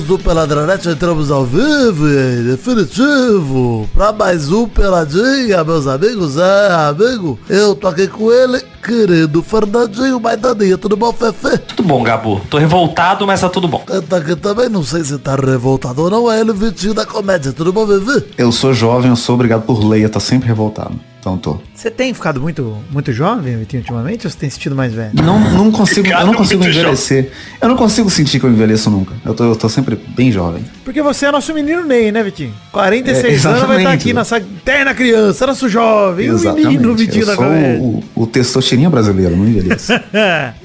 [0.00, 6.36] amigos do Peladranete, entramos ao vivo e definitivo para mais um Peladinha, meus amigos.
[6.36, 10.78] É, amigo, eu tô aqui com ele, querido Fernandinho Maidaninha.
[10.78, 11.58] Tudo bom, Fefe?
[11.58, 12.40] Tudo bom, Gabu.
[12.50, 13.82] Tô revoltado, mas tá tudo bom.
[13.88, 17.04] Ele tá aqui também, não sei se tá revoltado ou não, é ele, Vitinho da
[17.06, 17.52] Comédia.
[17.52, 18.24] Tudo bom, Vivi?
[18.36, 20.98] Eu sou jovem, eu sou obrigado por lei, eu tô sempre revoltado.
[21.18, 21.58] Então tô.
[21.80, 25.12] Você tem ficado muito, muito jovem, Vitinho, ultimamente, ou você tem sentido mais velho?
[25.14, 27.30] Não, não consigo, eu não Obrigado, consigo muito envelhecer.
[27.58, 29.14] Eu não consigo sentir que eu envelheço nunca.
[29.24, 30.62] Eu tô, eu tô sempre bem jovem.
[30.84, 32.52] Porque você é nosso menino Ney, né, Vitinho?
[32.70, 34.02] 46 É, anos vai estar exatamente.
[34.02, 37.80] aqui nossa eterna criança, nosso jovem, o menino Vitinho eu da sou comédia.
[37.80, 39.90] o, o testosterinha brasileiro, não envelheço.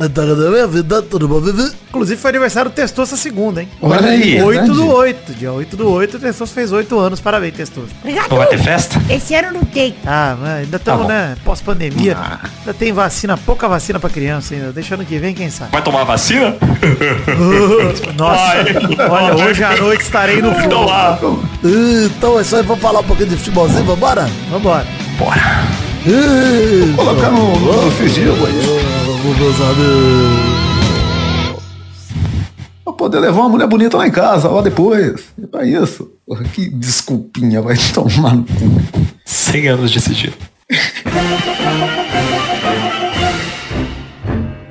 [1.40, 1.72] Vivi?
[1.90, 3.70] Inclusive foi aniversário do Testoso segunda, hein?
[3.82, 4.72] Olha aí, 8 verdade.
[4.80, 7.88] do 8, dia 8 do 8, o Testoso fez 8 anos, parabéns, Testoso.
[8.02, 8.30] Obrigado.
[8.30, 9.02] Não vai ter festa?
[9.10, 9.96] Esse ano não tem.
[10.06, 12.40] Ah, mas ainda estamos, né, pós-pandemia, Ah.
[12.60, 15.72] ainda tem vacina, pouca vacina pra criança ainda, deixa ano que vem, quem sabe.
[15.72, 16.56] Vai tomar vacina?
[18.18, 18.64] Nossa,
[18.98, 19.10] Vai.
[19.10, 21.20] olha, hoje à noite estarei no Então lá.
[21.64, 24.30] Então é aí, vamos falar um pouquinho de futebolzinho, vambora?
[24.52, 24.86] Vambora.
[25.18, 25.42] Bora.
[26.06, 30.56] Então, Colocar no, no fingir, vamos, meus amigos.
[32.84, 35.24] Pra poder levar uma mulher bonita lá em casa, ó, depois.
[35.42, 36.08] É pra isso.
[36.28, 39.08] Porra, Que desculpinha vai tomar no cu.
[39.26, 40.34] 100 anos de sigilo.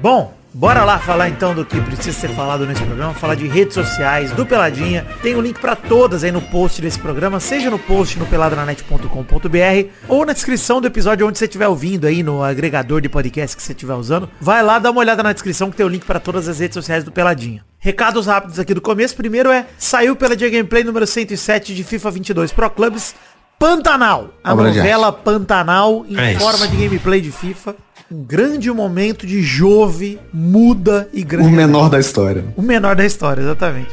[0.02, 3.74] Bom, bora lá falar então do que precisa ser falado nesse programa, falar de redes
[3.74, 5.06] sociais, do Peladinha.
[5.22, 9.88] Tem o link pra todas aí no post desse programa, seja no post no peladranet.com.br
[10.08, 13.62] ou na descrição do episódio onde você estiver ouvindo aí no agregador de podcast que
[13.62, 14.28] você estiver usando.
[14.40, 16.74] Vai lá, dá uma olhada na descrição que tem o link pra todas as redes
[16.74, 17.64] sociais do Peladinha.
[17.78, 19.14] Recados rápidos aqui do começo.
[19.14, 23.14] Primeiro é, saiu pela Dia Gameplay número 107 de FIFA 22 Pro Clubs
[23.58, 24.34] Pantanal.
[24.42, 27.74] A Obra novela Pantanal em É forma de gameplay de FIFA.
[28.12, 31.48] Um grande momento de Jove, muda e grande.
[31.48, 32.44] O menor da história.
[32.54, 33.88] O menor da história, exatamente.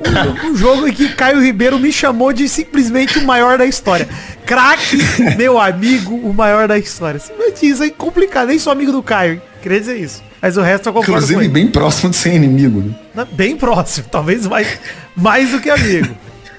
[0.00, 4.08] Um, um jogo em que Caio Ribeiro me chamou de simplesmente o maior da história.
[4.44, 4.98] Craque,
[5.38, 7.20] meu amigo, o maior da história.
[7.20, 8.48] Simplesmente isso é complicado.
[8.48, 9.42] Nem sou amigo do Caio, hein?
[9.62, 10.22] Queria dizer isso.
[10.42, 12.92] Mas o resto eu concordo Inclusive, bem próximo de ser inimigo.
[13.14, 13.26] Né?
[13.32, 14.66] Bem próximo, talvez mais,
[15.14, 16.12] mais do que amigo.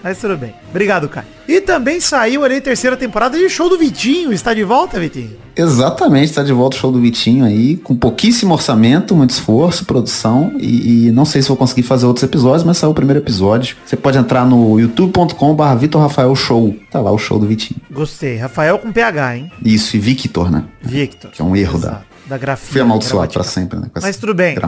[0.03, 0.53] Mas tudo bem.
[0.69, 1.25] Obrigado, Caio.
[1.47, 4.34] E também saiu ali a terceira temporada de Show do Vitinho.
[4.34, 5.31] Está de volta, Vitinho?
[5.56, 10.52] Exatamente, tá de volta o show do Vitinho aí, com pouquíssimo orçamento, muito esforço, produção,
[10.58, 13.78] e, e não sei se vou conseguir fazer outros episódios, mas saiu o primeiro episódio.
[13.86, 16.75] Você pode entrar no youtube.com.br Vitor Rafael Show.
[16.90, 17.80] Tá lá o show do Vitinho.
[17.92, 18.38] Gostei.
[18.38, 19.52] Rafael com PH, hein?
[19.63, 20.63] Isso, e Victor, né?
[20.81, 21.30] Victor.
[21.31, 21.94] Que é um erro Exato.
[21.96, 22.72] da grafia.
[22.72, 23.88] Fui amaldiçoado pra sempre, né?
[24.02, 24.56] Mas tudo bem.
[24.56, 24.68] É, tá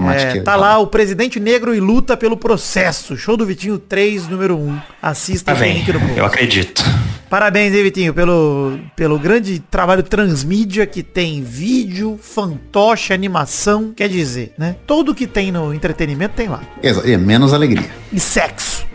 [0.53, 0.55] errada.
[0.55, 3.15] lá o presidente negro e luta pelo processo.
[3.17, 4.77] Show do Vitinho 3, número 1.
[5.01, 5.83] Assista Tá bem.
[6.15, 6.83] Eu acredito.
[7.29, 13.91] Parabéns aí, Vitinho, pelo, pelo grande trabalho transmídia que tem vídeo, fantoche, animação.
[13.95, 14.75] Quer dizer, né?
[14.85, 16.61] Tudo que tem no entretenimento tem lá.
[16.83, 17.89] Exa- É, menos alegria.
[18.13, 18.85] E sexo.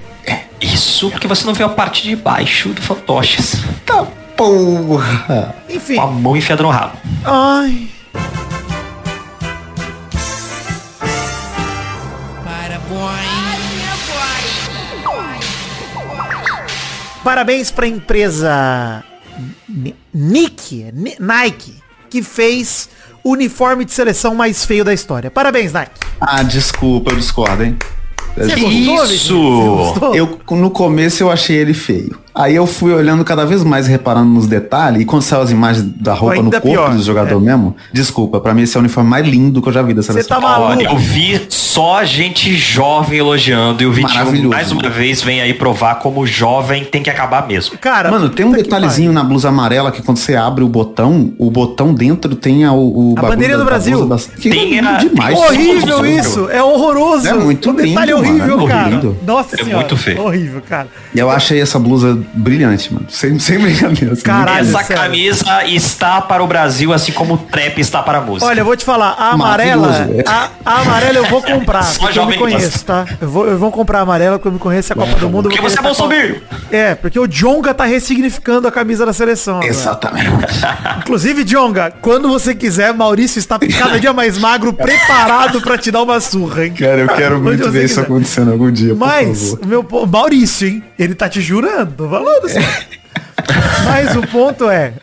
[0.60, 3.56] Isso porque você não viu a parte de baixo do fantoches.
[3.87, 4.06] Tá
[4.37, 5.54] porra.
[5.69, 5.97] Enfim.
[5.97, 6.97] Com a mão enfiada no rabo.
[7.25, 7.88] Ai.
[17.25, 19.04] Parabéns pra empresa
[19.69, 21.75] Ni- Nike, Ni- Nike,
[22.08, 22.88] que fez
[23.22, 25.30] o uniforme de seleção mais feio da história.
[25.30, 25.92] Parabéns, Nike.
[26.20, 27.76] Ah, desculpa, eu discordo, hein?
[28.36, 29.34] Você Que gostou, isso?
[29.34, 30.14] Você gostou?
[30.14, 32.19] Eu, no começo eu achei ele feio.
[32.34, 35.84] Aí eu fui olhando cada vez mais, reparando nos detalhes, e quando saiu as imagens
[35.96, 37.41] da roupa no ainda corpo pior, do jogador é.
[37.41, 40.12] mesmo, desculpa, pra mim esse é o uniforme mais lindo que eu já vi dessa
[40.12, 40.70] Você tá maluco?
[40.72, 44.48] Olha, eu vi só gente jovem elogiando e o Vitinho Maravilhoso.
[44.48, 47.76] mais uma vez vem aí provar como jovem tem que acabar mesmo.
[47.78, 51.50] Cara, Mano, tem um detalhezinho na blusa amarela que quando você abre o botão, o
[51.50, 54.06] botão dentro tem a, o, o A da- do da Brasil.
[54.06, 55.36] blusa da- Que Tem é a- demais.
[55.38, 56.20] tem Horrível Horrível.
[56.20, 57.26] isso, é horroroso.
[57.28, 58.88] É muito um detalhe lindo, horrível, mano, é cara.
[58.91, 59.16] lindo.
[59.27, 59.77] Nossa É senhora.
[59.78, 60.21] muito feio.
[60.22, 60.88] Horrível, cara.
[61.15, 63.06] E eu achei essa blusa brilhante, mano.
[63.08, 64.12] Sem, sem brincadeira.
[64.12, 64.60] assim, Caralho.
[64.68, 65.02] Essa sério.
[65.02, 68.46] camisa está para o Brasil, assim como o trap está para a música.
[68.46, 70.24] Olha, eu vou te falar, a amarela, é.
[70.28, 73.04] a, a amarela eu vou comprar, Só porque eu me conheço, tá?
[73.20, 75.48] Eu vou, eu vou comprar a amarela porque eu me conheço a Copa do Mundo.
[75.48, 75.90] Porque você é com-
[76.70, 79.56] É, porque o Jonga tá ressignificando a camisa da seleção.
[79.56, 79.70] agora.
[79.70, 80.30] Exatamente.
[81.02, 86.02] Inclusive, Jonga, quando você quiser, Maurício está cada dia mais magro, preparado pra te dar
[86.02, 86.72] uma surra, hein?
[86.72, 88.06] Cara, eu quero muito ver isso quiser.
[88.06, 90.82] acontecendo algum dia, por Mas, meu Maurício, hein?
[90.98, 92.60] Ele tá te jurando, falando assim.
[93.84, 94.95] Mas o ponto é,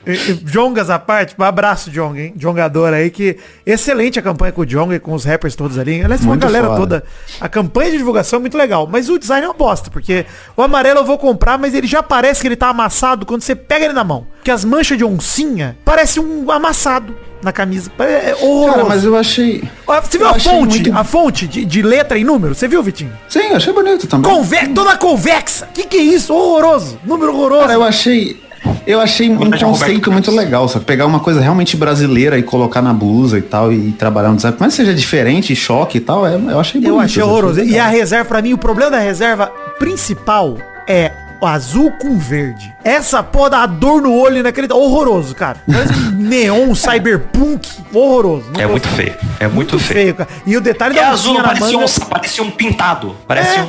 [0.44, 2.34] Jongas à parte, um abraço, Jonga, hein?
[2.38, 6.02] Jongador aí, que excelente a campanha com o Jonga e com os rappers todos ali.
[6.04, 6.78] Aliás, com a Muito galera foda.
[6.78, 7.04] toda.
[7.40, 8.88] A campanha de divulgação é muito legal.
[8.88, 10.26] Mas o design é uma bosta, porque
[10.56, 13.56] o amarelo eu vou comprar, mas ele já parece que ele tá amassado quando você
[13.56, 14.28] pega ele na mão.
[14.36, 17.16] Porque as manchas de oncinha parece um amassado.
[17.42, 17.92] Na camisa.
[18.00, 18.72] É horroroso.
[18.76, 19.64] Cara, mas eu achei.
[20.04, 20.80] Você viu eu a fonte?
[20.84, 22.54] muito- A fonte de, de letra e número?
[22.56, 23.12] Você viu, Vitinho?
[23.30, 24.32] Sim, eu achei bonito também.
[24.32, 25.68] Conve toda convexa.
[25.74, 26.34] Que que é isso?
[26.34, 27.00] Horroroso.
[27.06, 27.62] Número horroroso.
[27.62, 28.46] Cara, eu achei.
[28.86, 30.84] Eu achei um conceito muito legal, sabe?
[30.84, 34.58] Pegar uma coisa realmente brasileira e colocar na blusa e tal, e trabalhar no design.
[34.60, 36.96] Mas seja diferente, choque e tal, é- eu achei bonito.
[36.96, 37.62] Eu achei horroroso.
[37.64, 39.48] E a reserva, pra mim, o problema da reserva
[39.78, 40.58] principal
[40.88, 42.74] é o azul com verde.
[42.88, 44.72] Essa porra dá dor no olho naquele.
[44.72, 45.62] Horroroso, cara.
[45.72, 47.70] Parece neon cyberpunk.
[47.94, 48.46] Horroroso.
[48.54, 48.68] Não É gostei.
[48.68, 49.16] muito feio.
[49.40, 50.16] É muito, feio.
[50.16, 50.30] cara.
[50.46, 51.86] E o detalhe É da azul, parecia manga.
[51.86, 53.16] um, parecia um pintado.
[53.28, 53.64] Parece É.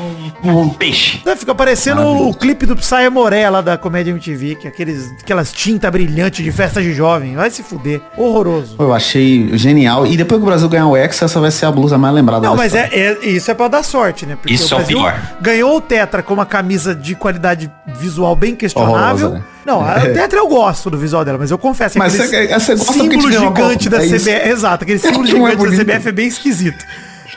[0.44, 1.20] um, um peixe.
[1.24, 4.70] Né, Fica parecendo o, o clipe do Psy Moré lá da comédia MTV, que é
[4.70, 7.34] aqueles, aquelas tinta brilhante de festa de jovem.
[7.36, 8.00] Vai se fuder.
[8.16, 8.76] Horroroso.
[8.78, 10.06] Eu achei genial.
[10.06, 12.46] E depois que o Brasil ganhar o Hexa, essa vai ser a blusa mais lembrada
[12.46, 12.94] Não, da mas história.
[12.94, 14.36] é, é- isso é pra dar sorte, né?
[14.36, 15.20] Porque Isso é o pior.
[15.40, 19.07] ganhou o Tetra com uma camisa de qualidade visual bem questionável.
[19.14, 19.44] Horrorosa, né?
[19.66, 22.92] Não, a Tetra eu gosto do visual dela, mas eu confesso Mas você- você gosta
[22.94, 24.06] símbolo gigante da é.
[24.08, 24.48] CBF.
[24.48, 25.84] Exato, aquele símbolo Não é gigante da.
[25.94, 26.84] CBF é bem esquisito.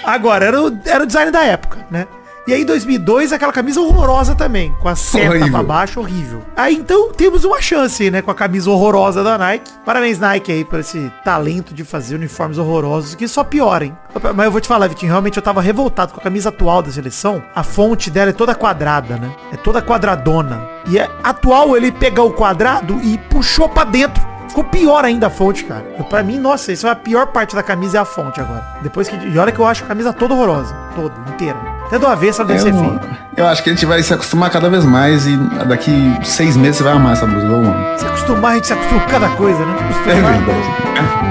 [0.03, 2.07] Agora, era o, era o design da época, né?
[2.47, 5.51] E aí, em 2002, aquela camisa horrorosa também, com a seta Horrível.
[5.51, 6.41] pra baixo, horrível.
[6.57, 9.71] Aí, então, temos uma chance, né, com a camisa horrorosa da Nike.
[9.85, 13.95] Parabéns, Nike, aí, por esse talento de fazer uniformes horrorosos, que só piora, hein?
[14.35, 16.91] Mas eu vou te falar, Vitinho, realmente eu tava revoltado com a camisa atual da
[16.91, 17.43] seleção.
[17.55, 19.31] A fonte dela é toda quadrada, né?
[19.53, 20.67] É toda quadradona.
[20.87, 24.31] E é atual ele pegou o quadrado e puxou pra dentro.
[24.47, 25.83] Ficou pior ainda a fonte, cara.
[26.09, 28.65] Pra mim, nossa, isso é a pior parte da camisa é a fonte agora.
[28.81, 29.15] Depois que.
[29.15, 30.75] E olha que eu acho a camisa toda horrorosa.
[30.93, 31.70] Toda, inteira.
[31.91, 33.01] Até do avesso ela deve ser feia.
[33.35, 35.35] eu acho que a gente vai se acostumar cada vez mais e
[35.67, 35.91] daqui
[36.23, 37.75] seis meses você vai amar essa blusa.
[37.97, 39.75] Se acostumar, a gente se acostuma com cada coisa, né?
[39.77, 41.30] É Acostumar, verdade.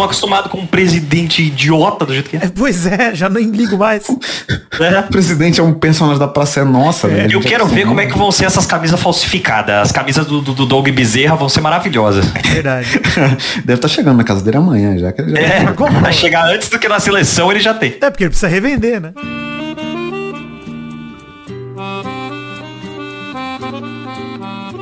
[0.00, 2.40] Tô acostumado com um presidente idiota do jeito que é.
[2.44, 4.08] É, Pois é, já nem ligo mais.
[4.08, 5.00] É.
[5.00, 7.28] O presidente é um personagem da Praça é Nossa, velho.
[7.28, 9.74] A Eu quero ver como é que vão ser essas camisas falsificadas.
[9.74, 12.24] As camisas do, do, do Doug Bezerra vão ser maravilhosas.
[12.24, 12.98] Verdade.
[13.62, 15.38] Deve estar chegando na casa dele amanhã, já que ele já...
[15.38, 16.00] É, como?
[16.00, 17.98] vai chegar antes do que na seleção ele já tem.
[18.00, 19.12] É porque ele precisa revender, né?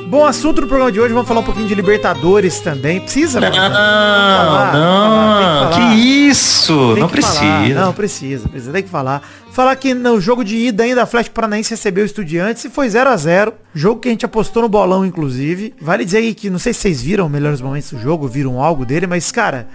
[0.09, 2.99] Bom, assunto do programa de hoje, vamos falar um pouquinho de Libertadores também.
[2.99, 3.75] Precisa, Não, mano?
[3.75, 5.91] Falar, não, tem que falar.
[5.91, 7.39] que isso, Tem não que falar.
[7.61, 7.81] precisa.
[7.81, 9.23] Não, precisa, precisa, tem que falar.
[9.53, 12.89] Falar que no jogo de ida ainda, a Flash Paranaense recebeu o Estudiantes e foi
[12.89, 15.75] 0 a 0 Jogo que a gente apostou no bolão, inclusive.
[15.81, 18.87] Vale dizer aí que, não sei se vocês viram melhores momentos do jogo, viram algo
[18.87, 19.69] dele, mas, cara,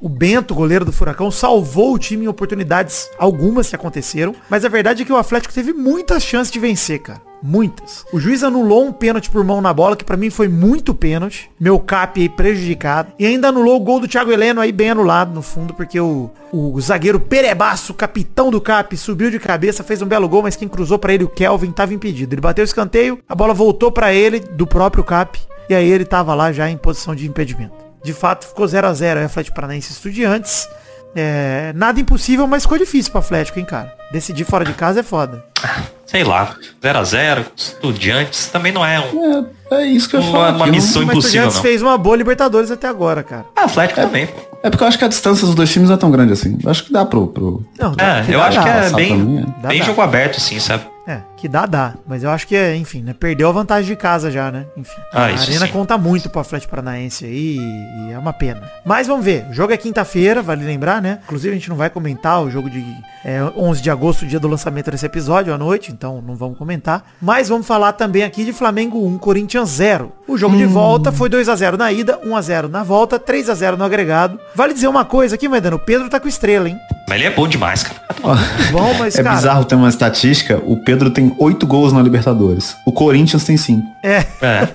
[0.00, 4.34] o Bento, goleiro do Furacão, salvou o time em oportunidades algumas que aconteceram.
[4.48, 7.20] Mas a verdade é que o Atlético teve muitas chances de vencer, cara.
[7.42, 8.04] Muitas.
[8.12, 11.50] O juiz anulou um pênalti por mão na bola, que pra mim foi muito pênalti.
[11.58, 13.12] Meu cap aí prejudicado.
[13.18, 16.30] E ainda anulou o gol do Thiago Heleno aí bem anulado no fundo, porque o,
[16.52, 20.68] o zagueiro Perebaço, capitão do cap, subiu de cabeça, fez um belo gol, mas quem
[20.68, 22.34] cruzou pra ele, o Kelvin, tava impedido.
[22.34, 26.04] Ele bateu o escanteio, a bola voltou pra ele, do próprio cap, e aí ele
[26.04, 27.89] tava lá já em posição de impedimento.
[28.04, 30.68] De fato, ficou 0 a 0 aí Atlético Paranaense e Estudiantes.
[31.14, 33.92] É, nada impossível, mas ficou difícil pro Atlético, hein, cara.
[34.12, 35.44] Decidir fora de casa é foda.
[36.06, 39.46] Sei lá, 0x0, estudiantes, também não é um.
[39.70, 40.56] É, é isso que eu Uma- falo.
[40.56, 41.62] uma missão não- Mas o impossível, Estudiantes não.
[41.62, 43.44] fez uma boa Libertadores até agora, cara.
[43.56, 44.40] Ah, Atlético também, pô.
[44.62, 46.58] É porque eu acho que a distância dos dois times não é tão grande assim.
[46.62, 47.28] Eu acho que dá pro...
[47.28, 47.64] pro...
[47.78, 48.62] Não, dá- É, eu dá, acho dá.
[48.64, 49.84] que é bem, também, Dá, bem dá.
[49.84, 50.82] jogo aberto, assim, sabe?
[51.10, 51.94] É, que dá, dá.
[52.06, 53.12] Mas eu acho que é, enfim, né?
[53.18, 54.66] Perdeu a vantagem de casa já, né?
[54.76, 55.00] Enfim.
[55.12, 55.72] Ah, a Arena sim.
[55.72, 58.62] conta muito pro Atlético Paranaense aí e, é uma pena.
[58.84, 59.44] Mas vamos ver.
[59.50, 61.18] O jogo é quinta-feira, vale lembrar, né?
[61.24, 62.84] Inclusive a gente não vai comentar o jogo de
[63.24, 67.04] é, 11 de agosto, dia do lançamento desse episódio, à noite, então não vamos comentar.
[67.20, 70.12] Mas vamos falar também aqui de Flamengo 1, Corinthians 0.
[70.28, 73.18] O jogo de volta foi 2 a 0 na ida, 1 a 0 na volta,
[73.18, 74.38] 3 a 0 no agregado.
[74.54, 76.78] Vale dizer uma coisa aqui, Maidano, o Pedro tá com estrela, hein?
[77.10, 78.00] Mas ele é bom demais, cara.
[78.70, 80.62] Bom, mas é cara, bizarro ter uma estatística.
[80.64, 82.76] O Pedro tem oito gols na Libertadores.
[82.86, 83.84] O Corinthians tem cinco.
[84.04, 84.24] É.
[84.40, 84.68] É.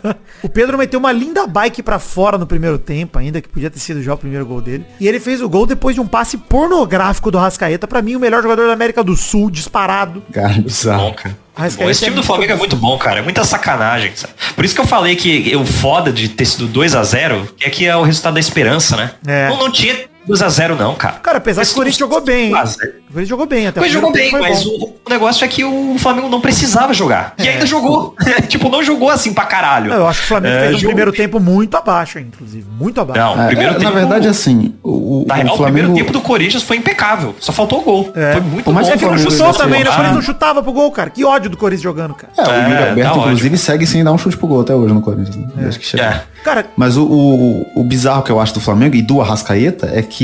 [0.44, 3.80] O Pedro meteu uma linda bike pra fora no primeiro tempo, ainda que podia ter
[3.80, 4.86] sido já o primeiro gol dele.
[5.00, 8.20] E ele fez o gol depois de um passe pornográfico do Rascaeta, Pra mim o
[8.20, 10.22] melhor jogador da América do Sul, disparado.
[10.34, 11.14] Cara, bizarro.
[11.14, 11.38] cara.
[11.78, 13.20] Bom, esse é time do muito Flamengo é muito bom, cara.
[13.20, 14.12] É muita sacanagem.
[14.14, 14.34] sabe?
[14.54, 17.96] Por isso que eu falei que o foda de ter sido 2x0 é que é
[17.96, 19.12] o resultado da esperança, né?
[19.26, 19.48] É.
[19.50, 19.96] Não, não tinha
[20.28, 21.16] 2x0 não, cara.
[21.22, 22.54] Cara, apesar que o Corinthians jogou bem, hein?
[22.54, 23.80] O Corinthians jogou bem até.
[23.80, 24.70] Mas o jogou bem, mas o,
[25.06, 27.34] o negócio é que o Flamengo não precisava jogar.
[27.38, 27.52] E É.
[27.54, 28.16] ainda jogou.
[28.48, 29.90] tipo, não jogou assim pra caralho.
[29.92, 32.66] Não, eu acho que o Flamengo É, fez um jogou- primeiro tempo muito abaixo, inclusive.
[32.80, 33.20] Muito abaixo.
[33.22, 34.90] Não, É, primeiro é, tempo, na verdade, assim, o,
[35.22, 35.96] o, Na real, o o primeiro Flamengo...
[35.96, 37.36] tempo do Corinthians foi impecável.
[37.40, 38.12] Só faltou o gol.
[38.16, 38.34] É.
[38.34, 38.92] Foi muito mais bom.
[38.94, 39.90] que É que não Flamengo chutou também, né?
[39.90, 39.94] O.
[39.94, 41.10] Corinthians não chutava pro gol, cara.
[41.10, 42.34] Que ódio do Corinthians jogando, cara.
[42.38, 44.74] É, o Yuri É, Alberto, tá inclusive, segue sem dar um chute pro gol até
[44.74, 45.36] hoje no Corinthians.
[45.56, 45.70] Né?
[45.80, 46.00] Que.
[46.02, 46.22] É.
[46.44, 50.02] Cara, Mas o, o, o bizarro que eu acho do Flamengo e do Arrascaeta é
[50.04, 50.15] que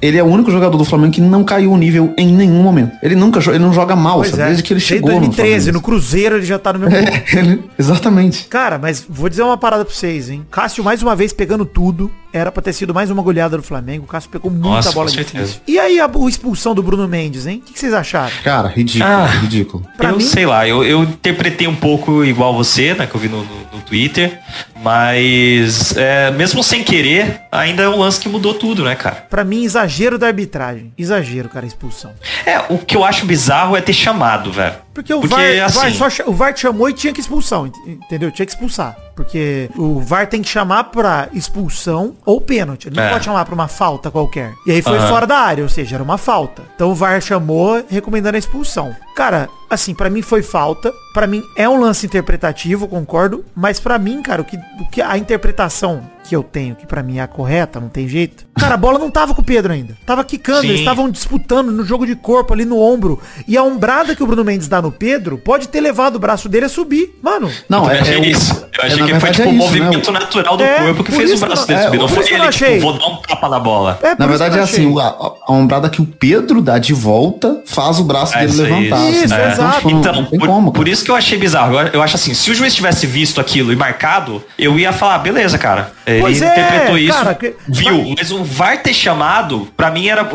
[0.00, 2.92] ele é o único jogador do Flamengo que não caiu o nível em nenhum momento.
[3.02, 4.42] Ele nunca ele não joga mal, Pois sabe?
[4.42, 4.46] é.
[4.46, 6.96] Desde que ele Desde chegou 2013, no no Cruzeiro ele já tá no mesmo.
[7.08, 8.46] É, ele- exatamente.
[8.48, 10.46] Cara, mas vou dizer uma parada pra vocês, hein?
[10.50, 12.10] Cássio mais uma vez pegando tudo.
[12.32, 14.04] Era pra ter sido mais uma goleada do Flamengo.
[14.04, 15.60] O Cássio pegou muita Nossa, bola difícil.
[15.66, 17.58] E aí a, a expulsão do Bruno Mendes, hein?
[17.62, 18.30] O que, que vocês acharam?
[18.44, 19.26] Cara, ridículo, Ah.
[19.26, 19.86] ridículo.
[19.96, 23.06] Pra eu mim- sei lá, eu, eu interpretei um pouco igual você, né?
[23.06, 24.38] Que eu vi no, no- no Twitter.
[24.80, 29.26] Mas é, mesmo sem querer, ainda é um lance que mudou tudo, né, cara?
[29.28, 30.92] Pra mim, exagero da arbitragem.
[30.98, 32.12] Exagero, cara, a expulsão.
[32.44, 34.74] É, o que eu acho bizarro é ter chamado, velho.
[34.98, 37.20] Porque o Porque, VAR, o VAR assim- só cha- o VAR chamou e tinha que
[37.20, 38.32] expulsão, ent- entendeu?
[38.32, 38.96] Tinha que expulsar.
[39.14, 42.86] Porque o VAR tem que chamar pra expulsão ou pênalti.
[42.88, 43.10] Ele não É.
[43.10, 44.52] pode chamar pra uma falta qualquer.
[44.66, 45.08] E aí foi Aham.
[45.08, 46.62] fora da área, ou seja, era uma falta.
[46.74, 48.92] Então o VAR chamou recomendando a expulsão.
[49.18, 50.94] Cara, assim, pra mim foi falta.
[51.12, 53.44] Pra mim é um lance interpretativo, concordo.
[53.56, 57.02] Mas pra mim, cara, o que, o que a interpretação que eu tenho, que pra
[57.02, 58.44] mim é a correta, não tem jeito.
[58.56, 59.96] Cara, a bola não tava com o Pedro ainda.
[60.04, 60.68] Tava quicando, Sim.
[60.68, 63.18] eles estavam disputando no jogo de corpo ali no ombro.
[63.48, 66.48] E a ombrada que o Bruno Mendes dá no Pedro pode ter levado o braço
[66.48, 67.18] dele a subir.
[67.22, 68.52] Mano, Não, é, é isso.
[68.78, 69.80] Eu é, achei na que foi verdade, tipo é o isso, né?
[69.80, 71.96] movimento natural do É, corpo que fez o braço dele não- subir.
[71.96, 72.78] é, Não foi isso que eu ele, não tipo, achei.
[72.80, 73.98] vou dar um tapa na bola.
[74.02, 75.04] é Na verdade é assim, a,
[75.46, 79.07] a ombrada que o Pedro dá de volta faz o braço É, dele levantar.
[79.10, 79.52] Isso, assim.
[79.52, 79.90] exato.
[79.90, 80.72] Então, por, como.
[80.72, 81.78] por isso que eu achei bizarro.
[81.78, 85.18] Eu, eu acho assim, se o juiz tivesse visto aquilo e marcado, eu ia falar,
[85.18, 85.92] beleza, cara.
[86.06, 88.14] Ele Pois é, interpretou isso, cara, que- viu.
[88.16, 90.26] Mas o VAR ter chamado, pra mim era.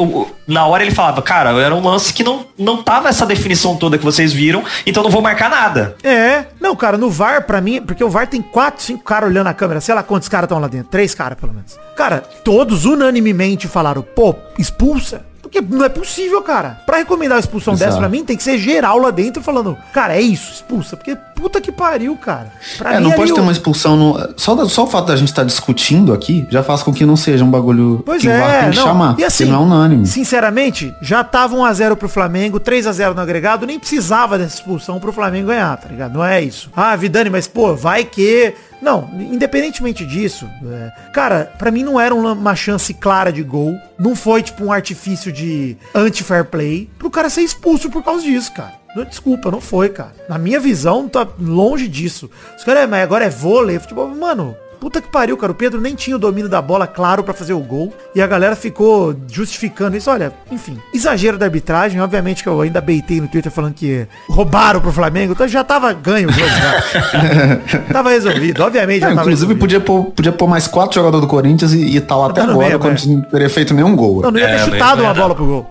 [0.47, 3.97] na hora ele falava, cara, era um lance que não, não tava essa definição toda
[3.97, 5.95] que vocês viram, então não vou marcar nada.
[6.03, 9.47] É, não, cara, no VAR, pra mim, porque o VAR tem quatro, cinco caras olhando
[9.47, 11.77] a câmera, sei lá quantos caras estão lá dentro, três caras pelo menos.
[11.95, 15.25] Cara, todos unanimemente falaram, pô, expulsa.
[15.61, 16.79] Porque não é possível, cara.
[16.85, 17.89] Pra recomendar a expulsão Exato.
[17.91, 20.97] dessa pra mim, tem que ser geral lá dentro falando, cara, é isso, expulsa.
[20.97, 22.51] Porque puta que pariu, cara.
[22.77, 24.33] Pra É, mim, não pode ter o- uma expulsão no.
[24.37, 27.43] Só, só o fato da gente estar discutindo aqui já faz com que não seja
[27.43, 28.83] um bagulho Pois que o VAR é, tem que não.
[28.83, 29.15] chamar.
[29.19, 30.05] E assim, não é unânime.
[30.07, 35.47] sinceramente, já tava 1x0 pro Flamengo, 3x0 no agregado, nem precisava dessa expulsão pro Flamengo
[35.47, 36.13] ganhar, tá ligado?
[36.13, 36.71] Não é isso.
[36.75, 38.53] Ah, Vidani, mas pô, vai que...
[38.83, 44.13] Não, independentemente disso, é, cara, pra mim não era uma chance clara de gol, não
[44.13, 48.73] foi tipo um artifício de anti-fair play pro cara ser expulso por causa disso, cara.
[49.09, 50.13] Desculpa, não foi, cara.
[50.29, 52.29] Na minha visão, tá longe disso.
[52.55, 54.07] Os caras, "É, mas agora é vôlei, futebol.
[54.09, 55.53] Mano, Puta que pariu, cara.
[55.53, 57.93] O Pedro nem tinha o domínio da bola claro pra fazer o gol.
[58.13, 60.11] E a galera ficou justificando isso.
[60.11, 62.01] Olha, enfim, exagero da arbitragem.
[62.01, 65.31] Obviamente que eu ainda beitei no Twitter falando que roubaram pro Flamengo.
[65.31, 66.49] Então já tava ganho o jogo
[67.93, 68.61] tava resolvido.
[68.61, 69.59] Obviamente já É, tava inclusive resolvido.
[69.59, 72.77] podia pôr, podia pôr mais quatro jogadores do Corinthians e, e tá lá até agora,
[72.77, 73.05] quando é.
[73.07, 74.21] não teria feito nenhum gol.
[74.21, 75.69] Não, não ia ter É, chutado uma ganhar bola pro gol.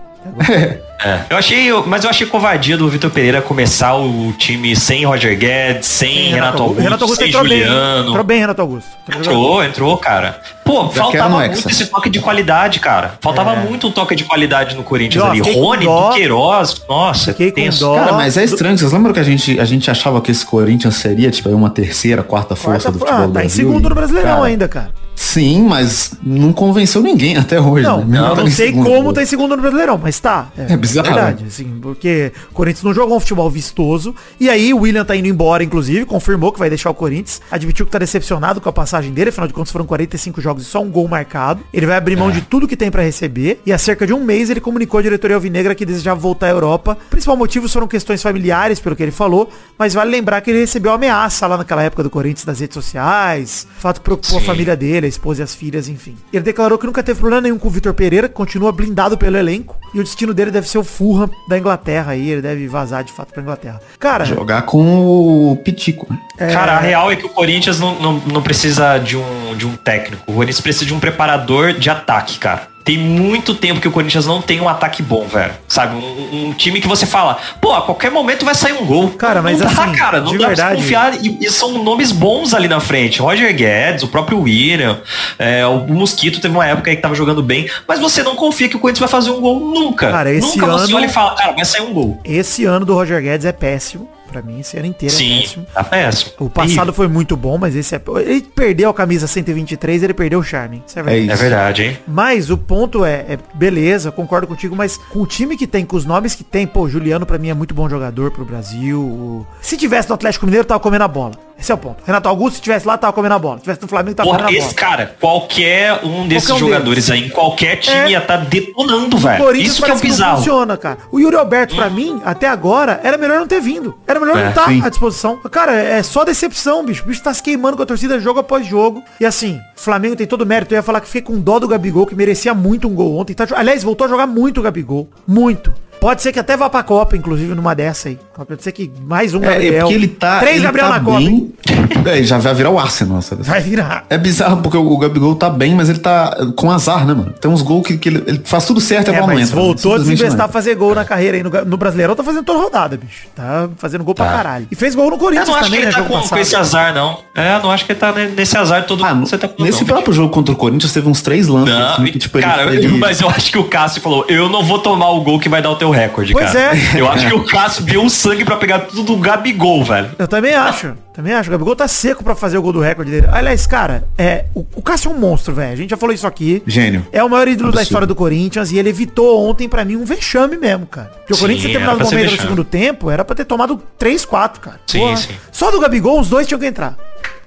[1.05, 1.19] É.
[1.29, 5.85] Eu achei, mas eu achei covardia do Vitor Pereira começar o time sem Roger Guedes,
[5.85, 7.59] sem Renato Augusto, Renato Augusto sem entrou bem.
[7.59, 8.09] Juliano.
[8.09, 8.89] Entrou bem, Renato Augusto.
[9.13, 10.39] Entrou, entrou, cara.
[10.63, 11.69] Pô, quero faltava muito Hexa.
[11.69, 13.15] esse toque de qualidade, cara.
[13.19, 15.27] Faltava muito um toque de qualidade no Corinthians É.
[15.35, 15.53] E, ó, ali.
[15.59, 16.07] Rony, dó.
[16.11, 17.81] Duqueiroz, nossa, Fiquei com tenso.
[17.81, 17.95] dó.
[17.95, 18.77] Cara, mas é estranho.
[18.77, 22.23] Vocês lembram que a gente, a gente achava que esse Corinthians seria, tipo, uma terceira,
[22.23, 23.67] quarta força Quarta- do futebol ah, do tá em Brasil?
[23.67, 24.89] segundo no Brasileirão cara, ainda, cara.
[25.15, 27.83] Sim, mas não convenceu ninguém até hoje.
[27.83, 28.19] Não, né?
[28.19, 28.89] Tá não em sei segundo.
[28.89, 30.49] como tá em segundo no Brasileirão, mas tá.
[30.57, 31.07] É bizarro.
[31.07, 34.13] Verdade, assim, porque o Corinthians não jogou um futebol vistoso.
[34.39, 37.41] E aí o William tá indo embora, inclusive, confirmou que vai deixar o Corinthians.
[37.49, 40.65] Admitiu que tá decepcionado com a passagem dele, afinal de contas foram 45 jogos e
[40.65, 41.63] só um gol marcado.
[41.73, 43.59] Ele vai abrir mão de tudo que tem pra receber.
[43.65, 46.49] E há cerca de um mês ele comunicou à diretoria alvinegra que desejava voltar à
[46.49, 46.97] Europa.
[47.07, 49.49] O principal motivo foram questões familiares, pelo que ele falou.
[49.77, 53.67] Mas vale lembrar que ele recebeu ameaça lá naquela época do Corinthians das redes sociais.
[53.79, 54.47] Fato que preocupou a Sim.
[54.47, 56.15] família dele, a esposa e as filhas, enfim.
[56.31, 59.37] Ele declarou que nunca teve problema nenhum com o Vitor Pereira, que continua blindado pelo
[59.37, 59.77] elenco.
[59.93, 62.29] E o destino dele deve ser o Fulham da Inglaterra aí.
[62.29, 63.79] Ele deve vazar de fato pra Inglaterra.
[63.99, 66.07] Cara, Jogar com o Pitico.
[66.39, 66.51] né?
[66.51, 69.75] Cara, a real é que o Corinthians não, não, não precisa de um, de um
[69.75, 70.23] técnico.
[70.31, 72.72] O Corinthians precisa de um preparador de ataque, cara.
[72.83, 75.53] Tem muito tempo que o Corinthians não tem um ataque bom, velho.
[75.67, 75.95] Sabe?
[75.95, 79.09] Um, um time que você fala, pô, a qualquer momento vai sair um gol.
[79.11, 81.25] Cara, mas não dá, assim, cara, não de dá verdade- pra confiar.
[81.25, 83.21] E, e são nomes bons ali na frente.
[83.21, 84.99] Roger Guedes, o próprio William,
[85.39, 87.69] é, o Mosquito teve uma época aí que tava jogando bem.
[87.87, 90.11] Mas você não confia que o Corinthians vai fazer um gol nunca.
[90.11, 92.19] Cara, esse nunca você ano- olha e fala, cara, vai sair um gol.
[92.25, 94.09] esse ano do Roger Guedes é péssimo.
[94.33, 95.65] Pra mim, esse ano inteiro é Sim, péssimo.
[95.71, 96.31] tá péssimo.
[96.39, 96.93] O passado Terrível.
[96.93, 98.01] foi muito bom, mas esse é...
[98.25, 100.81] Ele perdeu a camisa 123, ele perdeu o charme.
[100.87, 101.23] Isso é verdade.
[101.25, 101.33] isso.
[101.33, 101.97] É verdade, hein?
[102.07, 105.95] Mas o ponto é, é, beleza, concordo contigo, mas com o time que tem, com
[105.95, 108.99] os nomes que tem, pô, Juliano pra mim é muito bom jogador pro Brasil.
[108.99, 111.33] o- Se tivesse no Atlético Mineiro, tava comendo a bola.
[111.59, 112.03] Esse é o ponto.
[112.05, 113.55] Renato Augusto, se tivesse lá, tava comendo a bola.
[113.57, 114.87] Se tivesse no Flamengo, tava Porra, comendo a esse bola.
[114.89, 118.09] cara, qualquer um desses Qualquer um jogadores aí, em qualquer time, É.
[118.11, 119.55] ia tá detonando, velho.
[119.55, 120.37] Isso que é o bizarro.
[120.37, 120.97] funciona, cara.
[121.11, 123.95] O Yuri Alberto, pra mim, até agora, era melhor não ter vindo.
[124.07, 124.81] Era melhor É, não estar sim.
[124.83, 125.37] à disposição.
[125.51, 127.03] Cara, é só decepção, bicho.
[127.03, 129.01] O bicho tá se queimando com a torcida jogo após jogo.
[129.19, 130.73] E assim, Flamengo tem todo o mérito.
[130.73, 133.33] Eu ia falar que fiquei com dó do Gabigol, que merecia muito um gol ontem.
[133.33, 135.07] Tá aliás, voltou a jogar muito o Gabigol.
[135.27, 135.73] Muito.
[135.99, 138.19] Pode ser que até vá pra Copa, inclusive, numa dessa aí.
[138.35, 139.79] Pode ser que mais um É, é Gabriel.
[139.81, 140.39] porque ele tá.
[140.39, 141.17] Três ele Gabriel tá na Copa.
[141.19, 141.53] bem.
[142.05, 143.43] É, já vai virar o Arsenal, sabe?
[143.43, 144.05] Vai virar.
[144.09, 147.33] É bizarro porque o Gabigol tá bem, mas ele tá com azar, né, mano?
[147.39, 149.39] Tem uns gols que, que ele, ele faz tudo certo e a É, bola não
[149.39, 149.55] entra.
[149.55, 151.43] voltou a desinvestar a fazer gol na carreira aí.
[151.43, 153.27] No, no Brasileirão tá fazendo toda rodada, bicho.
[153.35, 154.67] Tá fazendo gol pra caralho.
[154.71, 156.37] E fez gol no Eu Corinthians não acho que também, ele né, tá com, com
[156.37, 157.19] esse azar, não.
[157.35, 159.65] É, não acho que ele tá ne- nesse azar todo Ah, que você tá falando,
[159.65, 159.87] nesse não.
[159.87, 161.73] próprio jogo contra o Corinthians teve uns três lances.
[161.73, 164.49] Não, assim, que, tipo, ele- cara, ele- mas eu acho que o Cássio falou, eu
[164.49, 166.75] não vou tomar o gol que vai dar o teu recorde, Pois cara.
[166.75, 166.99] é.
[166.99, 170.11] Eu acho que o Cássio deu um sangue pra pegar tudo do Gabigol, velho.
[170.17, 170.93] Eu também acho.
[171.13, 171.49] Também acho.
[171.49, 173.27] O Gabigol tá seco pra fazer o gol do recorde dele.
[173.31, 175.73] Aliás, cara, é, o, o Cássio é um monstro, velho.
[175.73, 176.63] A gente já falou isso aqui.
[176.65, 177.05] Gênio.
[177.11, 177.83] É o maior ídolo da Absurdo.
[177.83, 181.11] história do Corinthians e ele evitou ontem pra mim um vexame mesmo, cara.
[181.17, 183.79] Porque o Sim, Corinthians ter terminado no momento do segundo tempo, era pra ter tomado
[183.97, 184.79] 3, 4, cara.
[184.87, 185.33] Sim, sim.
[185.51, 186.95] Só do Gabigol, os dois tinham que entrar.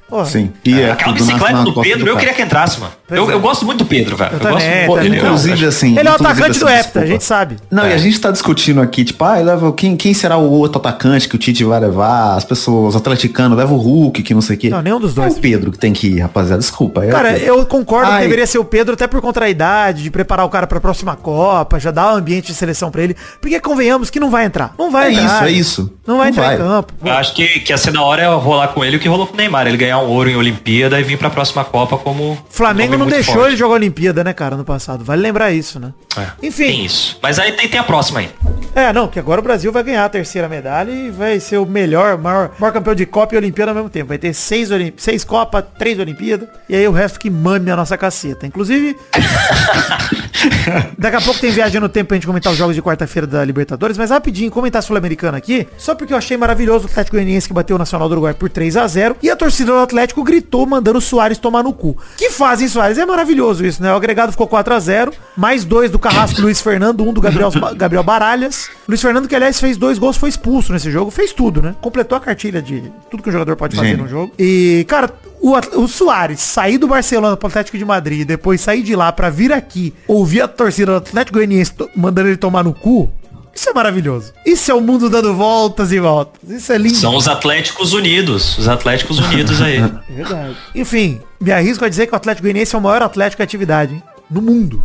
[0.08, 0.26] Porra.
[0.26, 0.52] Sim.
[0.64, 2.18] E é Aquela bicicleta do Pedro, eu cara.
[2.18, 2.92] queria que entrasse, mano.
[3.08, 3.34] Eu, é.
[3.34, 4.32] eu gosto muito do Pedro, velho.
[4.32, 5.18] Eu Eu, gosto também, também.
[5.18, 5.96] inclusive, assim.
[5.98, 7.06] Ele é o atacante do assim, Hepta, a desculpa.
[7.06, 7.56] gente sabe.
[7.70, 7.90] Não, É.
[7.90, 11.28] e a gente tá discutindo aqui, tipo, ah, leva, quem, quem será o outro atacante
[11.28, 12.34] que o Tite vai levar?
[12.36, 14.70] As pessoas, os atleticanos, leva o Hulk, que não sei o quê.
[14.70, 15.34] Não, nenhum dos dois.
[15.34, 16.58] É o Pedro que tem que ir, rapaziada.
[16.58, 17.04] Desculpa.
[17.04, 18.22] é Cara, eu concordo que Ai.
[18.22, 21.14] deveria ser o Pedro até por contra a idade, de preparar o cara pra próxima
[21.14, 23.16] Copa, já dar um ambiente de seleção pra ele.
[23.40, 24.74] Porque convenhamos que não vai entrar.
[24.78, 25.24] Não vai É entrar.
[25.26, 25.92] isso, é isso.
[26.06, 26.54] Não vai Não entrar vai.
[26.54, 26.92] em campo.
[27.04, 29.26] Eu acho que, que ia ser na hora é rolar com ele o que rolou
[29.26, 29.66] com o Neymar.
[29.66, 32.36] Ele ganhar um ouro em Olimpíada e vir pra próxima Copa como.
[32.50, 33.48] Flamengo não deixou forte.
[33.48, 35.04] ele jogar a Olimpíada, né, cara, no passado.
[35.04, 35.92] Vale lembrar isso, né?
[36.16, 36.64] É, Enfim.
[36.64, 37.18] Tem isso.
[37.22, 38.30] Mas aí tem, tem a próxima aí.
[38.74, 41.64] É, não, que agora o Brasil vai ganhar a terceira medalha e vai ser o
[41.64, 44.08] melhor, maior, maior campeão de Copa e Olimpíada ao mesmo tempo.
[44.08, 47.76] Vai ter seis, Olim- seis Copas, três Olimpíadas, e aí o resto que mame a
[47.76, 48.46] nossa caceta.
[48.46, 48.94] Inclusive,
[50.98, 53.44] daqui a pouco tem viagem no tempo pra gente comentar os jogos de quarta-feira da
[53.44, 57.54] Libertadores, mas rapidinho, comentar Sul-Americana aqui, só porque eu achei maravilhoso o Atlético Goianiense que
[57.54, 60.66] bateu o Nacional do Uruguai por 3 a 0 e a torcida do Atlético gritou
[60.66, 61.96] mandando o Soares tomar no cu.
[62.16, 62.98] Que fazem Soares?
[62.98, 63.92] É maravilhoso isso, né?
[63.92, 67.50] O agregado ficou 4 a 0 mais dois do Carrasco Luiz Fernando, um do Gabriel,
[67.76, 68.68] Gabriel Baralhas.
[68.88, 71.74] Luiz Fernando, que aliás fez dois gols, foi expulso nesse jogo, fez tudo, né?
[71.80, 74.04] Completou a cartilha de tudo que o jogador pode fazer Gênio.
[74.04, 74.32] no jogo.
[74.38, 78.82] E, cara, o, o Soares sair do Barcelona pro Atlético de Madrid e depois sair
[78.82, 82.72] de lá pra vir aqui ouvir a torcida do Atlético Goianiense mandando ele tomar no
[82.72, 83.10] cu,
[83.56, 84.34] isso é maravilhoso.
[84.44, 86.50] Isso é o mundo dando voltas e voltas.
[86.50, 86.94] Isso é lindo.
[86.96, 88.58] São os Atléticos Unidos.
[88.58, 89.78] Os Atléticos Unidos aí.
[90.08, 90.56] É verdade.
[90.74, 93.94] Enfim, me arrisco a dizer que o Atlético Goianiense é o maior Atlético de atividade,
[93.94, 94.02] hein?
[94.30, 94.84] No mundo.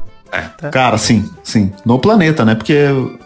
[0.71, 1.71] Cara, sim, sim.
[1.85, 2.55] No planeta, né?
[2.55, 2.75] Porque,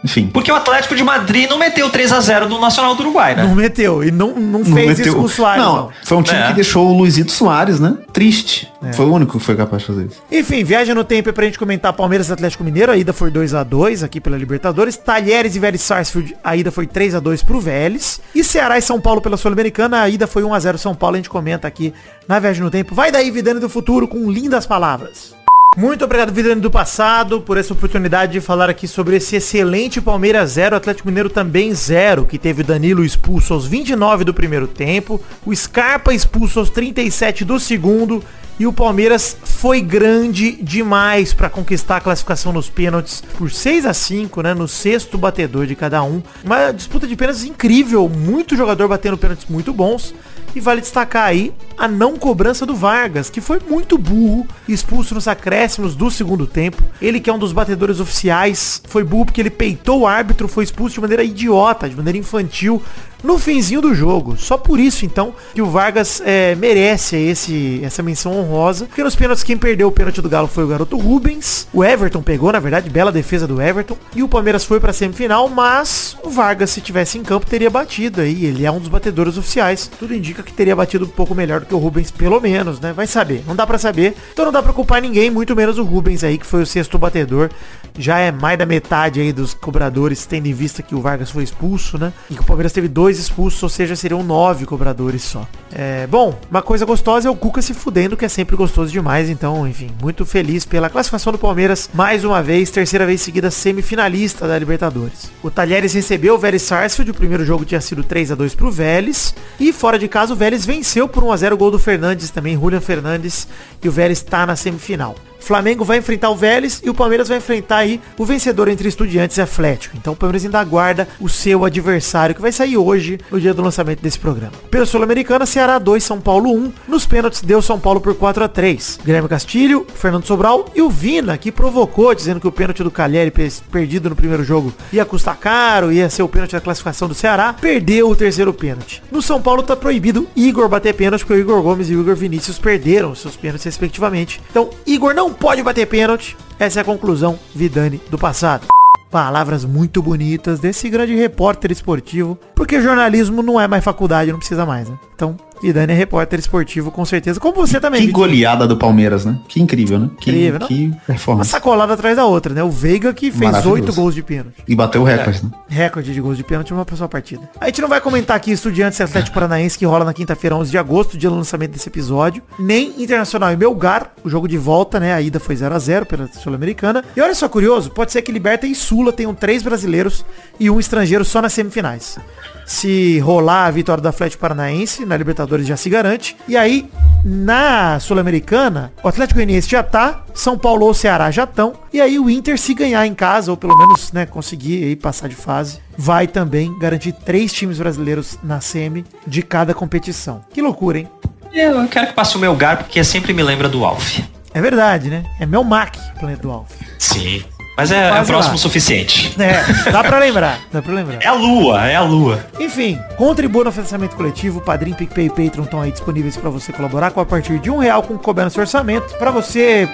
[0.04, 0.28] enfim.
[0.34, 3.44] Porque o Atlético de Madrid não meteu 3 a 0 no Nacional do Uruguai, né?
[3.44, 4.04] Não meteu.
[4.04, 5.90] E não, não não fez meteu- isso com o Soares, não, não.
[6.04, 6.48] foi um time É.
[6.48, 7.96] que deixou o Luizito Soares, né?
[8.12, 8.72] Triste.
[8.84, 8.94] É.
[8.94, 10.22] Foi o único que foi capaz de fazer isso.
[10.32, 12.92] Enfim, viagem no tempo é pra gente comentar Palmeiras e Atlético Mineiro.
[12.92, 14.98] A ida foi 2 a 2 aqui pela Libertadores.
[14.98, 18.20] Talheres e Vélez Sarsfield, a ida foi 3 a 2 pro Vélez.
[18.34, 21.16] E Ceará e São Paulo pela Sul-Americana, a ida foi 1 a 0 São Paulo.
[21.16, 21.94] A gente comenta aqui
[22.28, 22.96] na viagem no tempo.
[22.96, 25.36] Vai daí, Vidane do Futuro, com lindas palavras.
[25.78, 30.52] Muito obrigado, Vidane do passado, por essa oportunidade de falar aqui sobre esse excelente Palmeiras
[30.52, 35.22] 0, Atlético Mineiro também 0, que teve o Danilo expulso aos 29 do primeiro tempo,
[35.46, 38.24] o Scarpa expulso aos 37 do segundo,
[38.60, 43.94] e o Palmeiras foi grande demais para conquistar a classificação nos pênaltis por 6 a
[43.94, 44.54] 5 né?
[44.54, 46.22] No sexto batedor de cada um.
[46.44, 50.14] Uma disputa de pênaltis incrível, muito jogador batendo pênaltis muito bons.
[50.56, 55.28] E vale destacar aí a não cobrança do Vargas, que foi muito burro, expulso nos
[55.28, 56.82] acréscimos do segundo tempo.
[57.02, 60.64] Ele que é um dos batedores oficiais, foi burro porque ele peitou o árbitro, foi
[60.64, 62.82] expulso de maneira idiota, de maneira infantil,
[63.26, 64.38] no finzinho do jogo.
[64.38, 68.86] Só por isso, então, que o Vargas é, merece esse, essa menção honrosa.
[68.86, 71.68] Porque nos pênaltis, quem perdeu o pênalti do Galo foi o garoto Rubens.
[71.74, 73.98] O Everton pegou, na verdade, bela defesa do Everton.
[74.16, 78.22] E o Palmeiras foi pra semifinal, mas o Vargas, se tivesse em campo, teria batido
[78.22, 78.46] aí.
[78.46, 79.90] Ele é um dos batedores oficiais.
[80.00, 82.94] Tudo indica que teria batido um pouco melhor do que o Rubens, pelo menos, né?
[82.94, 83.44] Vai saber.
[83.48, 84.16] Não dá pra saber.
[84.32, 87.00] Então não dá pra culpar ninguém, muito menos o Rubens aí, que foi o sexto
[87.00, 87.50] batedor.
[87.98, 91.44] Já é mais da metade aí dos cobradores, tendo em vista que o Vargas foi
[91.44, 92.14] expulso, né?
[92.30, 95.48] E que o Palmeiras teve dois expulsos, ou seja, seriam nove cobradores só.
[95.72, 99.30] É, bom, uma coisa gostosa é o Cuca se fudendo, que é sempre gostoso demais.
[99.30, 104.48] Então, enfim, muito feliz pela classificação do Palmeiras, mais uma vez, terceira vez seguida semifinalista
[104.48, 105.32] da Libertadores.
[105.44, 108.72] O Talheres recebeu o Vélez Sarsfield, o primeiro jogo tinha sido 3 a 2 pro
[108.72, 111.80] Vélez, e fora de casa o Vélez venceu por 1 a 0 o gol do
[111.80, 113.48] Fernandes também, Julian Fernandes,
[113.84, 115.16] e o Vélez tá na semifinal.
[115.46, 119.38] Flamengo vai enfrentar o Vélez e o Palmeiras vai enfrentar aí o vencedor entre Estudiantes
[119.38, 119.96] e Atlético.
[119.96, 123.62] Então o Palmeiras ainda aguarda o seu adversário que vai sair hoje, no dia do
[123.62, 124.54] lançamento desse programa.
[124.72, 126.74] Pela Sul-Americana, Ceará 2, São Paulo 1.
[126.88, 130.90] Nos pênaltis deu São Paulo por 4 a 3 Guilherme Castilho, Fernando Sobral e o
[130.90, 133.32] Vina, que provocou, dizendo que o pênalti do Calheri
[133.72, 137.54] perdido no primeiro jogo ia custar caro, ia ser o pênalti da classificação do Ceará,
[137.54, 139.04] perdeu o terceiro pênalti.
[139.12, 142.16] No São Paulo tá proibido Igor bater pênalti, porque o Igor Gomes e o Igor
[142.16, 144.42] Vinícius perderam seus pênaltis respectivamente.
[144.50, 146.36] Então, Igor não pode bater pênalti.
[146.58, 148.68] Essa é a conclusão Vidani do passado.
[149.12, 154.66] Palavras muito bonitas desse grande repórter esportivo, porque jornalismo não é mais faculdade, não precisa
[154.66, 154.98] mais, né?
[155.16, 157.40] Então, e Dani é repórter esportivo, com certeza.
[157.40, 158.06] Como você também.
[158.06, 159.38] Que goleada do Palmeiras, né?
[159.48, 160.10] Que incrível, né?
[160.20, 160.68] Que, incrível, não?
[160.68, 161.50] que performance.
[161.50, 162.64] Uma sacolada atrás da outra, né?
[162.64, 164.64] O Veiga que fez oito gols de pênalti.
[164.68, 165.44] E bateu o recorde, é.
[165.44, 165.52] né?
[165.68, 167.50] Recorde de gols de pênalti numa pessoa partida.
[167.60, 170.72] A gente não vai comentar aqui Estudiantes e Atlético Paranaense que rola na quinta-feira, 11
[170.72, 172.44] de agosto, dia do lançamento desse episódio.
[172.60, 175.14] Nem Internacional e Belgar, o jogo de volta, né?
[175.14, 177.04] A ida foi 0 a 0 pela Sul-Americana.
[177.16, 180.26] E olha só curioso, pode ser que Liberta e Sula tenham três brasileiros
[180.60, 182.18] e um estrangeiro só nas semifinais.
[182.66, 186.36] Se rolar a vitória do Atlético Paranaense, na Libertadores já se garante.
[186.48, 186.90] E aí,
[187.24, 191.74] na Sul-Americana, o Atlético Goianiense já tá, São Paulo ou Ceará já estão.
[191.94, 195.28] E aí o Inter, se ganhar em casa, ou pelo menos né, conseguir aí passar
[195.28, 200.42] de fase, vai também garantir três times brasileiros na semi de cada competição.
[200.54, 201.08] Que loucura, hein?
[201.54, 204.20] Eu quero que passe o meu gar, porque sempre me lembra do Alf.
[204.54, 205.24] É verdade, né?
[205.40, 206.72] É meu Mac, planeta do Alf.
[207.00, 207.44] Sim.
[207.78, 209.36] Mas é, é próximo o suficiente.
[209.40, 211.20] É, dá pra lembrar, dá pra lembrar.
[211.22, 212.46] É a lua, é a lua.
[212.60, 217.12] Enfim, contribua no financiamento coletivo, Padrim, PicPay e Patreon estão aí disponíveis para você colaborar
[217.12, 219.88] com a partir de um real com couber no seu orçamento, para você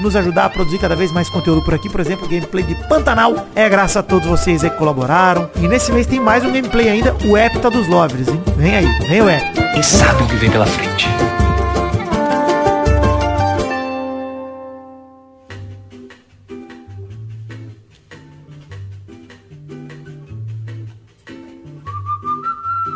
[0.00, 3.46] nos ajudar a produzir cada vez mais conteúdo por aqui, por exemplo, gameplay de Pantanal,
[3.54, 5.48] é graças a todos vocês aí que colaboraram.
[5.56, 8.42] E nesse mês tem mais um gameplay ainda, o Epta dos Lovers, hein?
[8.56, 9.62] Vem aí, vem o Epta.
[9.72, 11.08] Quem sabe o que vem pela frente.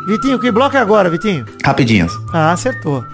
[0.08, 1.44] Vitinho, que bloco é agora, Vitinho?
[1.62, 2.06] Rapidinho.
[2.32, 3.04] Ah, acertou.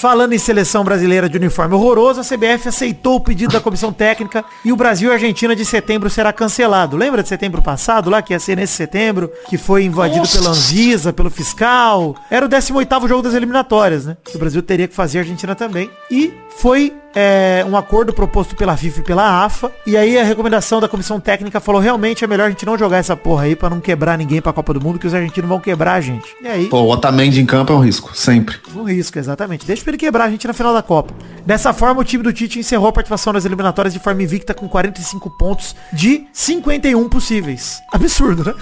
[0.00, 4.44] Falando em seleção brasileira de uniforme horroroso, a CBF aceitou o pedido da comissão técnica
[4.64, 6.96] e o Brasil e a Argentina de setembro será cancelado.
[6.96, 10.38] Lembra de setembro passado lá, que ia ser nesse setembro, que foi invadido Nossa.
[10.38, 12.14] pela Anvisa, pelo fiscal?
[12.30, 14.16] Era o 18º jogo das eliminatórias, né?
[14.32, 15.90] O Brasil teria que fazer a Argentina também.
[16.08, 19.72] E foi é, um acordo proposto pela FIFA e pela AFA.
[19.86, 22.98] E aí a recomendação da comissão técnica falou, realmente é melhor a gente não jogar
[22.98, 25.60] essa porra aí pra não quebrar ninguém pra Copa do Mundo, que os argentinos vão
[25.60, 26.34] quebrar a gente.
[26.42, 26.66] E aí...
[26.66, 28.56] Pô, o Otamendi em campo é um risco, sempre.
[28.74, 29.66] Um risco, exatamente.
[29.66, 31.14] Deixa pra ele quebrar a gente na final da Copa.
[31.44, 34.68] Dessa forma, o time do Tite encerrou a participação nas eliminatórias de forma invicta com
[34.68, 37.80] 45 pontos de 51 possíveis.
[37.92, 38.54] Absurdo, né?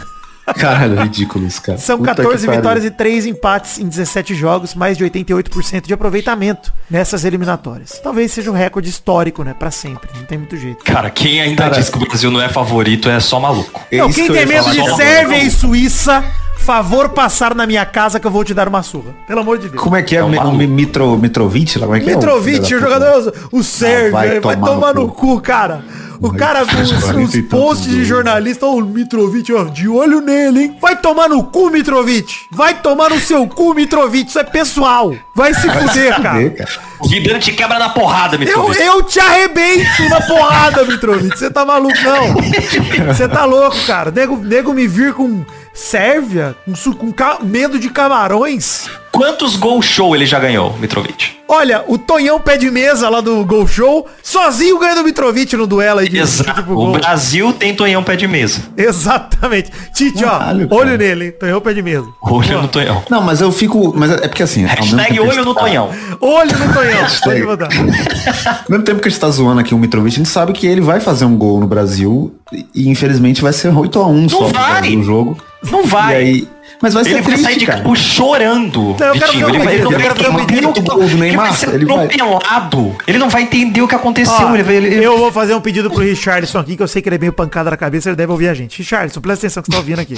[0.54, 1.78] Caralho, ridículos, cara.
[1.78, 6.72] São Puta 14 vitórias e 3 empates em 17 jogos, mais de 88% de aproveitamento
[6.90, 8.00] nessas eliminatórias.
[8.02, 9.54] Talvez seja um recorde histórico, né?
[9.54, 10.08] Pra sempre.
[10.16, 10.84] Não tem muito jeito.
[10.84, 13.80] Cara, quem ainda cara, diz que o Brasil não é favorito é só maluco.
[13.92, 16.24] Não, é quem que tem medo de Sérvia e Suíça
[16.70, 19.12] favor passar na minha casa que eu vou te dar uma surra.
[19.26, 19.82] Pelo amor de Deus.
[19.82, 21.86] Como é que é, é o Mitro, Mitrovic lá?
[21.86, 25.06] Como é que Mitrovic, é o, o jogador, o Sérvio, ah, vai, vai, tomar, no,
[25.06, 25.82] no cu, cara.
[26.22, 30.76] O cara, os, os posts de jornalista, ó, o Mitrovic, ó, de olho nele, hein?
[30.80, 32.42] Vai tomar no cu, Mitrovic.
[32.52, 34.28] Vai tomar no seu cu, Mitrovic.
[34.28, 35.12] Isso é pessoal.
[35.34, 36.50] Vai se fuder, cara.
[36.50, 36.70] cara.
[37.00, 38.78] O Vidano te quebra na porrada, Mitrovic.
[38.78, 41.36] Eu, eu te arrebento na porrada, Mitrovic.
[41.36, 42.34] Você tá maluco, não.
[43.12, 44.10] Você tá louco, cara.
[44.10, 46.56] Nego, nego me vir com Sérvia,
[46.98, 48.88] com, com medo de camarões.
[49.12, 51.40] Quantos gol show ele já ganhou, Mitrovic?
[51.48, 55.66] Olha, o Tonhão pé de mesa lá do Gol Show, sozinho ganha do Mitrovic no
[55.66, 56.62] duelo aí de Exato.
[56.62, 58.62] Tipo, o Brasil tem Tonhão pé de mesa.
[58.76, 59.72] Exatamente.
[59.92, 60.38] Tite, ó,
[60.70, 61.32] olho nele, hein?
[61.32, 62.06] Tonhão pé de mesa.
[62.22, 63.02] Olho no Tonhão.
[63.10, 63.92] Não, mas eu fico.
[63.96, 64.64] Mas é porque assim.
[64.64, 65.90] Hashtag olho no Tonhão.
[66.20, 67.06] Olho no Tonhão.
[67.24, 67.42] Pode.
[67.42, 70.68] Ao mesmo tempo que a gente tá zoando aqui o Mitrovic, a gente sabe que
[70.68, 72.32] ele vai fazer um gol no Brasil
[72.72, 74.50] e infelizmente vai ser 8x1 só
[74.96, 75.36] no jogo.
[75.62, 76.12] Não vai.
[76.12, 76.48] E aí,
[76.80, 78.96] mas vai ser ele triste, vai sair de campo chorando.
[78.98, 82.96] Não, eu quero ele vai, ele, vai, ele vai ser ele atropelado.
[83.06, 84.46] Ele não vai entender o que aconteceu.
[84.46, 85.04] Ó, ele vai, ele...
[85.04, 87.32] Eu vou fazer um pedido pro Richardson aqui, que eu sei que ele é meio
[87.32, 88.78] pancada na cabeça, ele deve ouvir a gente.
[88.78, 90.16] Richardson, presta atenção que você tá ouvindo aqui.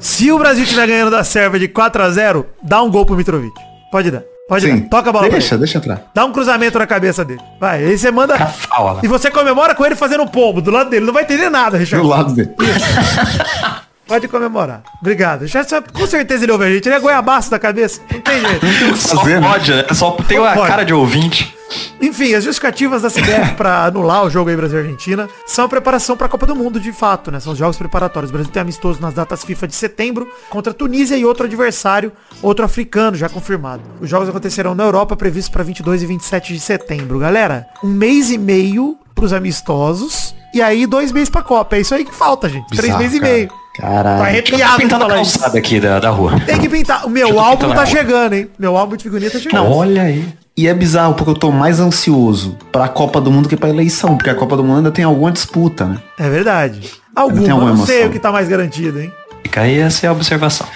[0.00, 3.54] Se o Brasil estiver ganhando da Sérvia de 4x0, dá um gol pro Mitrovic.
[3.92, 4.22] Pode dar.
[4.48, 4.80] Pode Sim.
[4.80, 4.88] dar.
[4.88, 6.10] Toca a bola Deixa, deixa entrar.
[6.12, 7.40] Dá um cruzamento na cabeça dele.
[7.58, 8.36] Vai, aí você manda.
[8.48, 9.00] Fala.
[9.02, 11.06] E você comemora com ele fazendo um pombo do lado dele.
[11.06, 12.02] Não vai entender nada, Richard.
[12.02, 12.50] Do lado dele.
[14.06, 14.82] Pode comemorar.
[15.00, 15.46] Obrigado.
[15.46, 16.88] Já, com certeza ele ouve a gente.
[16.88, 18.00] Ele é goiabaço da cabeça.
[18.10, 18.96] Não tem jeito.
[18.96, 19.86] Só pode, né?
[19.92, 21.54] Só tem uma cara de ouvinte.
[22.00, 25.68] Enfim, as justificativas da CBF pra anular o jogo aí Brasil e Argentina são a
[25.68, 27.40] preparação pra Copa do Mundo, de fato, né?
[27.40, 28.30] São os jogos preparatórios.
[28.30, 32.12] O Brasil tem amistoso nas datas FIFA de setembro contra a Tunísia e outro adversário,
[32.42, 33.82] outro africano, já confirmado.
[34.00, 37.18] Os jogos acontecerão na Europa, previstos pra 22 e 27 de setembro.
[37.18, 41.76] Galera, um mês e meio pros amistosos e aí dois meses pra Copa.
[41.76, 42.68] É isso aí que falta, gente.
[42.68, 43.63] Três Bizarro, meses e cara.
[43.82, 43.92] Meio.
[43.92, 44.22] Tá Caralho.
[44.22, 46.40] arrepiado Pintando a calçada aqui da, da rua.
[46.46, 47.06] Tem que pintar.
[47.06, 48.48] O meu álbum tá chegando, hein?
[48.58, 49.64] Meu álbum de figurinha tá chegando.
[49.64, 50.26] Não, olha aí.
[50.56, 54.16] E é bizarro porque eu tô mais ansioso pra Copa do Mundo que pra eleição,
[54.16, 55.98] porque a Copa do Mundo ainda tem alguma disputa, né?
[56.16, 56.80] É verdade.
[56.80, 59.12] Tem Alguma, alguma não sei o que tá mais garantido, hein?
[59.42, 60.66] Fica aí essa é a observação.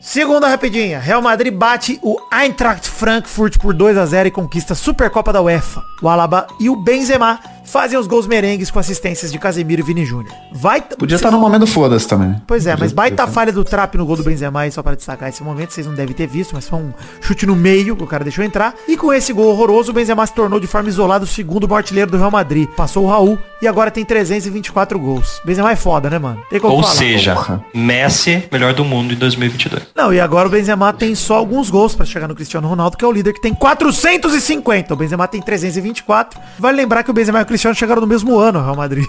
[0.00, 0.98] Segunda rapidinha.
[0.98, 5.40] Real Madrid bate o Eintracht Frankfurt por 2 a 0 e conquista a Supercopa da
[5.40, 5.82] UEFA.
[6.02, 10.04] O Alaba e o Benzema fazem os gols merengues com assistências de Casemiro e Vini
[10.04, 10.34] Júnior.
[10.52, 12.36] Vai Podia estar no momento foda-se também.
[12.46, 15.28] Pois é, Podia- mas baita falha do Trap no gol do Benzema só para destacar
[15.28, 18.06] esse momento, vocês não devem ter visto, mas foi um chute no meio que o
[18.06, 18.74] cara deixou entrar.
[18.86, 21.78] E com esse gol horroroso, o Benzema se tornou de forma isolada o segundo maior
[21.78, 22.68] artilheiro do Real Madrid.
[22.70, 25.40] Passou o Raul e agora tem 324 gols.
[25.44, 26.40] Benzema é foda, né, mano?
[26.50, 26.94] Tem como Ou falar.
[26.94, 27.64] seja, porra.
[27.74, 29.84] Messi, melhor do mundo em 2022.
[29.94, 33.04] Não, e agora o Benzema tem só alguns gols pra chegar no Cristiano Ronaldo, que
[33.04, 34.94] é o líder que tem 450.
[34.94, 36.38] O Benzema tem 324.
[36.58, 39.06] Vale lembrar que o Benzema o Cristiano chegaram no mesmo ano ao Real Madrid.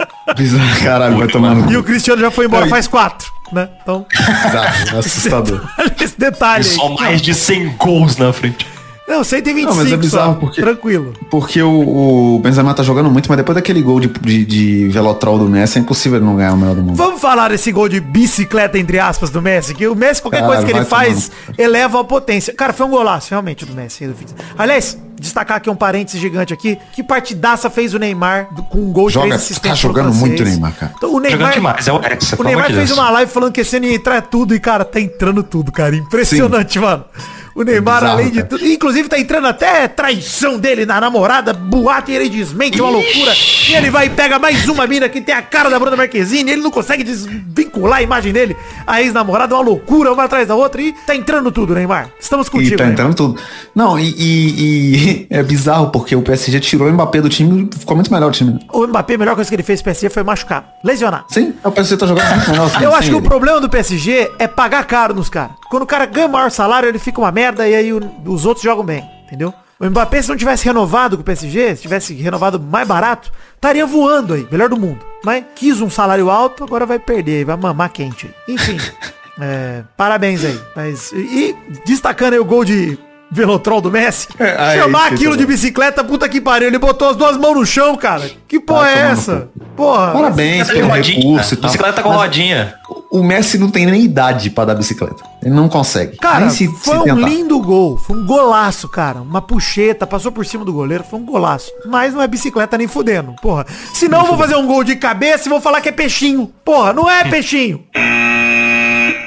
[0.82, 3.68] Caralho, vai tomar no E o Cristiano já foi embora faz quatro, né?
[3.82, 5.68] Então, Bizarro, assustador.
[5.78, 8.66] olha esse detalhe E só mais de 100 gols na frente.
[9.12, 10.38] Não, 125 Não, mas é bizarro só.
[10.40, 11.12] porque- Tranquilo.
[11.30, 15.38] Porque o, o Benzema tá jogando muito, mas depois daquele gol de, de, de velotrol
[15.38, 16.96] do Messi, é impossível ele não ganhar o melhor do mundo.
[16.96, 20.52] Vamos falar desse gol de bicicleta, entre aspas, do Messi, que o Messi, qualquer Cara,
[20.52, 22.52] coisa que ele faz, eleva a potência.
[22.54, 24.06] Cara, foi um golaço, realmente, do Messi.
[24.06, 24.14] de-
[24.56, 29.06] Aliás, destacar aqui um parênteses gigante aqui, que partidaça fez o Neymar com um gol
[29.08, 30.92] de Joga- três tá assistências pro jogando muito o Neymar, cara.
[30.96, 32.98] Então, o Neymar, Jogando demais, é o Hexa, o Neymar de fez Deus.
[32.98, 35.94] uma live falando que esse ano ia entrar tudo e, cara, tá entrando tudo, cara.
[35.94, 37.04] Impressionante, mano.
[37.54, 38.66] O Neymar, bizarro, além de tudo.
[38.66, 43.32] Inclusive, tá entrando até traição dele na namorada, boato e ele desmente uma loucura.
[43.68, 46.50] E ele vai e pega mais uma mina que tem a cara da Bruna Marquezine.
[46.50, 48.56] Ele não consegue desvincular a imagem dele.
[48.86, 50.80] A ex-namorada, uma loucura, uma atrás da outra.
[50.80, 52.08] E tá entrando tudo, Neymar.
[52.18, 52.92] Estamos E contigo, tá Neymar.
[52.92, 53.40] entrando tudo.
[53.74, 57.78] Não, e, e- e é bizarro, porque o PSG tirou o Mbappé do time e
[57.78, 58.58] ficou muito melhor o time.
[58.72, 61.24] O Mbappé, a melhor coisa que ele fez pro PSG foi machucar, lesionar.
[61.28, 62.82] Sim, o PSG tá jogando muito melhor.
[62.82, 63.28] Eu acho que o ele.
[63.28, 65.52] problema do PSG é pagar caro nos caras.
[65.68, 68.62] Quando o cara ganha o maior salário, ele fica uma merda e aí os outros
[68.62, 69.52] jogam bem, entendeu?
[69.78, 73.84] O Mbappé, se não tivesse renovado com o PSG, se tivesse renovado mais barato, estaria
[73.84, 75.04] voando aí, melhor do mundo.
[75.24, 78.32] Mas quis um salário alto, agora vai perder, vai mamar quente.
[78.46, 78.76] Enfim,
[79.40, 80.60] é, parabéns aí.
[80.76, 81.16] Mas, e,
[81.50, 82.96] e destacando aí o gol de
[83.32, 87.16] Velotrol do Messi, É, chamar aquilo de tô- bicicleta, puta que pariu, ele botou as
[87.16, 88.30] duas mãos no chão, cara.
[88.46, 89.48] Que porra é essa?
[89.74, 90.12] Porra.
[90.12, 91.70] Parabéns pelo rodinha, recurso e tal.
[91.70, 92.74] bicicleta com Mas rodinha.
[93.10, 95.22] O Messi não tem nem idade pra dar bicicleta.
[95.42, 96.16] Ele não consegue.
[96.18, 97.96] Cara, se, foi se um lindo gol.
[97.98, 99.20] Foi um golaço, cara.
[99.20, 101.70] Uma puxeta, passou por cima do goleiro, foi um golaço.
[101.86, 103.34] Mas não é bicicleta nem fudendo.
[103.42, 103.66] Porra.
[103.94, 106.50] Se não, eu vou fazer um gol de cabeça e vou falar que é peixinho.
[106.64, 107.84] Porra, não é peixinho.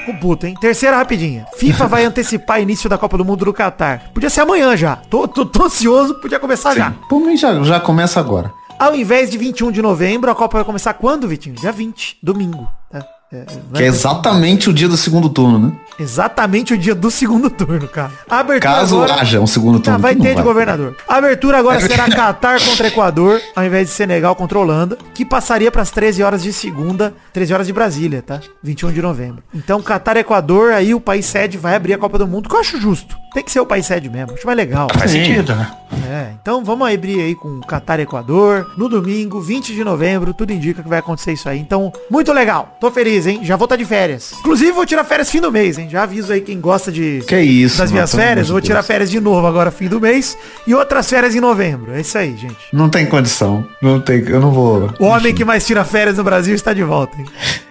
[0.06, 0.56] Com puta, hein?
[0.60, 1.46] Terceira rapidinha.
[1.58, 4.12] FIFA vai antecipar início da Copa do Mundo do Catar.
[4.13, 4.98] Podia ser amanhã já.
[4.98, 6.91] Tô, tô, tô ansioso, podia começar já.
[7.10, 8.54] Por mim já, já começa agora.
[8.78, 11.56] Ao invés de 21 de novembro, a Copa vai começar quando, Vitinho?
[11.56, 12.68] Dia 20, domingo.
[12.91, 13.06] Tá?
[13.41, 15.71] É, vai- Que é exatamente o dia do segundo turno, né?
[16.00, 18.12] Exatamente o dia do segundo turno, cara.
[18.30, 19.21] Abertura Caso agora...
[19.21, 20.00] haja um segundo Ah, turno.
[20.00, 20.95] vai que ter de governador.
[21.08, 25.71] A abertura agora será Catar contra Equador, ao invés de Senegal contra Holanda, que passaria
[25.71, 28.41] para as 13 horas de segunda, 13 horas de Brasília, tá?
[28.62, 29.41] 21 de novembro.
[29.54, 32.60] Então, Catar Equador, aí o país sede vai abrir a Copa do Mundo, que eu
[32.60, 33.15] acho justo.
[33.36, 34.88] Tem que ser o país sede mesmo, acho mais legal.
[34.98, 35.26] Faz Sim.
[35.26, 35.69] sentido, né?
[36.10, 40.82] É, então vamos abrir aí com Catar Equador, no domingo, 20 de novembro, tudo indica
[40.82, 41.60] que vai acontecer isso aí.
[41.60, 42.78] Então, muito legal.
[42.80, 43.41] Tô feliz, hein?
[43.43, 44.32] Já vou estar de férias.
[44.39, 45.89] Inclusive, vou tirar férias fim do mês, hein?
[45.89, 49.19] Já aviso aí quem gosta de Que isso, das minhas férias, vou tirar férias de
[49.19, 51.93] novo agora fim do mês e outras férias em novembro.
[51.93, 52.56] É isso aí, gente.
[52.71, 53.65] Não tem condição.
[53.82, 54.89] Não tem, eu não vou.
[54.98, 57.26] O homem que mais tira férias no Brasil está de volta, hein?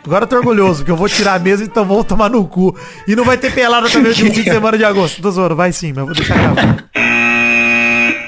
[0.07, 2.77] Agora eu tô orgulhoso, porque eu vou tirar mesmo, então vou tomar no cu.
[3.09, 5.23] E não vai ter pelada também um fim de semana de agosto.
[5.23, 6.85] Tô zoando, vai sim, mas vou deixar gravado.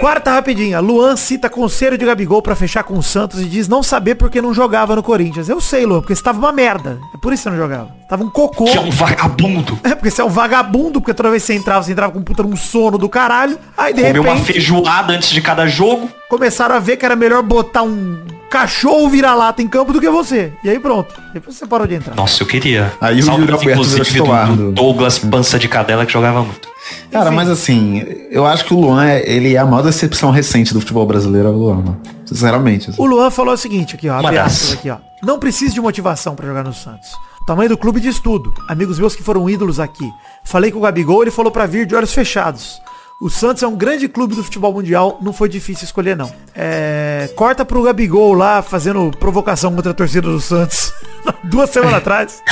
[0.06, 0.78] Quarta rapidinha.
[0.78, 4.40] Luan cita conselho de Gabigol pra fechar com o Santos e diz não saber porque
[4.40, 5.48] não jogava no Corinthians.
[5.48, 7.00] Eu sei, Luan, porque você tava uma merda.
[7.12, 7.88] É por isso que você não jogava.
[8.08, 8.66] Tava um cocô.
[8.66, 9.76] Que é um vagabundo.
[9.82, 12.20] É, porque você é um vagabundo, porque toda vez que você entrava, você entrava com
[12.20, 13.58] um puta num sono do caralho.
[13.76, 16.08] Aí de Comeu uma repente feijoada antes de cada jogo.
[16.30, 18.16] começaram a ver que era melhor botar um
[18.48, 20.52] cachorro vira-lata em campo do que você.
[20.62, 21.20] E aí pronto.
[21.34, 22.14] Depois você parou de entrar.
[22.14, 22.92] Nossa, eu queria.
[23.00, 26.75] Aí o Saudades, inclusive, do- do Douglas Pança de Cadela que jogava muito.
[27.10, 27.36] Cara, Enfim.
[27.36, 30.80] mas assim, eu acho que o Luan, é- ele é a maior decepção recente do
[30.80, 32.00] futebol brasileiro, é o Luan, mano.
[32.24, 32.90] Sinceramente.
[32.90, 33.00] assim.
[33.00, 34.18] O Luan falou o seguinte aqui, ó.
[34.18, 34.98] Abre aspas aqui, ó.
[35.22, 37.12] Não preciso de motivação pra jogar no Santos.
[37.40, 38.52] O tamanho do clube diz tudo.
[38.68, 40.10] Amigos meus que foram ídolos aqui.
[40.44, 42.80] Falei com o Gabigol, ele falou pra vir de olhos fechados.
[43.20, 46.30] O Santos é um grande clube do futebol mundial, não foi difícil escolher não.
[46.54, 50.92] É, corta pro Gabigol lá fazendo provocação contra a torcida do Santos
[51.44, 52.42] duas semanas atrás.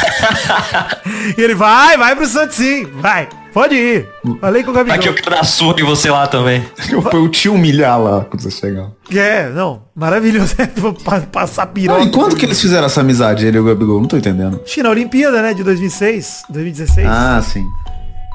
[1.36, 3.28] e ele vai, vai pro Santos sim, vai.
[3.54, 4.08] Pode ir.
[4.40, 4.96] Falei com o Gabigol.
[4.98, 6.62] Aqui eu quero dar surra em você lá também.
[7.10, 8.90] Foi o tio humilhar lá quando você chegar.
[9.14, 10.56] É, não, maravilhoso.
[11.04, 12.00] Pa- Passar piroca.
[12.00, 14.00] Ah, e quando que eles fizeram essa amizade, ele e o Gabigol?
[14.00, 14.60] Não tô entendendo.
[14.64, 17.06] Acho que na Olimpíada, né, de 2006, 2016.
[17.08, 17.64] Ah, sim.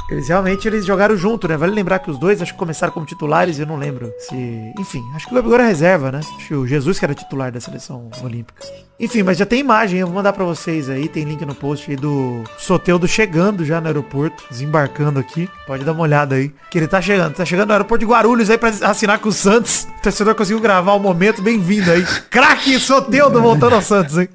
[0.10, 1.56] Eles realmente eles jogaram junto, né?
[1.58, 4.36] Vale lembrar que os dois acho que começaram como titulares, eu não lembro se.
[4.80, 6.20] Enfim, acho que o Gabigol era reserva, né?
[6.20, 8.64] Acho que o Jesus que era titular da seleção olímpica.
[9.00, 11.90] Enfim, mas já tem imagem, eu vou mandar pra vocês aí, tem link no post
[11.90, 15.50] aí do Soteudo chegando já no aeroporto, desembarcando aqui.
[15.66, 16.52] Pode dar uma olhada aí.
[16.70, 19.32] Que ele tá chegando, tá chegando no aeroporto de Guarulhos aí pra assinar com o
[19.32, 19.88] Santos.
[20.00, 22.06] O torcedor conseguiu gravar o momento, bem-vindo aí.
[22.30, 24.28] Craque Soteudo voltando ao Santos, hein?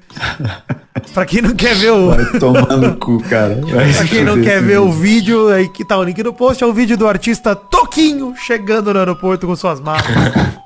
[1.13, 2.09] pra quem não quer ver o.
[2.09, 3.59] Vai tomar no cu, cara.
[3.71, 5.45] Vai Pra quem não quer ver o vídeo.
[5.45, 8.91] vídeo, aí que tá o link no post, é o vídeo do artista Toquinho chegando
[8.91, 10.01] no aeroporto com suas malas.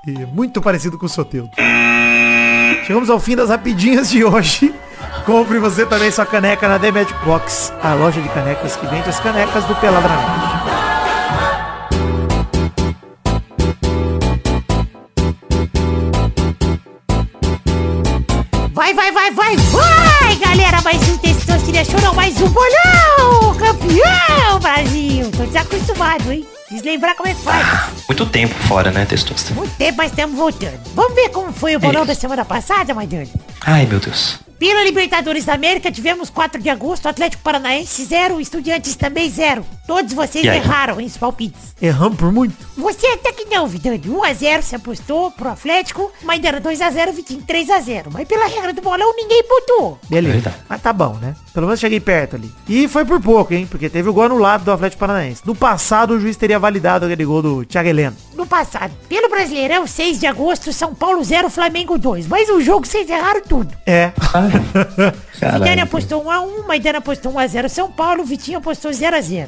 [0.08, 1.50] e muito parecido com o Soteudo.
[2.90, 4.74] Chegamos ao fim das rapidinhas de hoje.
[5.24, 9.08] Compre você também sua caneca na The Magic Box, a loja de canecas que vende
[9.08, 10.26] as canecas do Peladranete.
[18.74, 20.82] Vai, vai, vai, vai, vai, galera!
[20.82, 23.56] Mais um Testosterona mais um bolão!
[23.56, 25.30] Campeão, Brasil!
[25.38, 26.44] Tô desacostumado, hein?
[26.70, 27.66] Preciso lembrar como é que faz.
[28.08, 29.56] Muito tempo fora, né, Testosta?
[29.56, 30.80] Muito tempo, mas estamos voltando.
[30.94, 32.22] Vamos ver como foi o bolão É da isso.
[32.22, 33.26] semana passada, Maidana?
[33.62, 34.40] Ai, meu Deus.
[34.60, 39.66] Pela Libertadores da América, tivemos 4 de agosto, Atlético Paranaense 0, Estudiantes também 0.
[39.88, 41.74] Todos vocês erraram em os palpites.
[41.82, 42.54] Erramos por muito.
[42.78, 44.00] Você até que não, Vidani.
[44.00, 48.08] 1x0 se apostou pro Atlético, Maidana 2x0, Vitinho 3x0.
[48.12, 49.98] Mas pela regra do bolão, ninguém pontuou.
[50.10, 50.54] Beleza.
[50.68, 51.34] Mas tá bom, né?
[51.54, 52.52] Pelo menos cheguei perto ali.
[52.68, 53.66] E foi por pouco, hein?
[53.66, 55.42] Porque teve o gol anulado do Atlético Paranaense.
[55.46, 58.16] No passado, o juiz teria validado aquele gol do Thiago Heleno.
[58.36, 62.28] No passado, pelo Brasileirão, 6 de agosto, São Paulo 0, Flamengo 2.
[62.28, 63.74] Mas o jogo vocês erraram tudo.
[63.86, 64.12] É.
[65.40, 65.84] Caralho.
[65.84, 69.48] apostou 1x1, Maidana apostou 1x0 São Paulo, Vitinho apostou 0x0.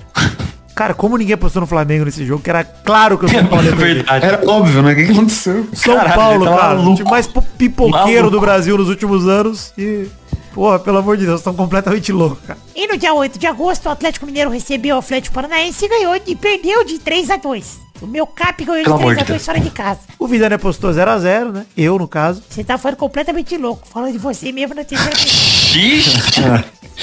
[0.73, 3.65] Cara, como ninguém apostou no Flamengo nesse jogo, que era claro que o São Paulo
[3.65, 3.95] ia É perder.
[3.95, 4.25] verdade.
[4.25, 4.93] Era óbvio, né?
[4.93, 5.67] O que, aconteceu?
[5.73, 8.31] São Caralho, Paulo, tá cara, o time mais po- pipoqueiro Maluco.
[8.31, 9.73] do Brasil nos últimos anos.
[9.77, 10.07] E,
[10.53, 12.57] porra, pelo amor de Deus, estão completamente loucos, cara.
[12.73, 16.15] E no dia 8 de agosto, o Atlético Mineiro recebeu o Atlético Paranaense e ganhou
[16.25, 17.63] e perdeu de 3x2.
[18.01, 19.45] O meu cap ganhou Pelo amor de de 3x2 Deus.
[19.45, 19.99] fora de casa.
[20.17, 21.65] O Vidani apostou 0x0, né?
[21.77, 22.41] Eu, no caso.
[22.49, 25.15] Você tá falando completamente louco, falando de você mesmo na terceira.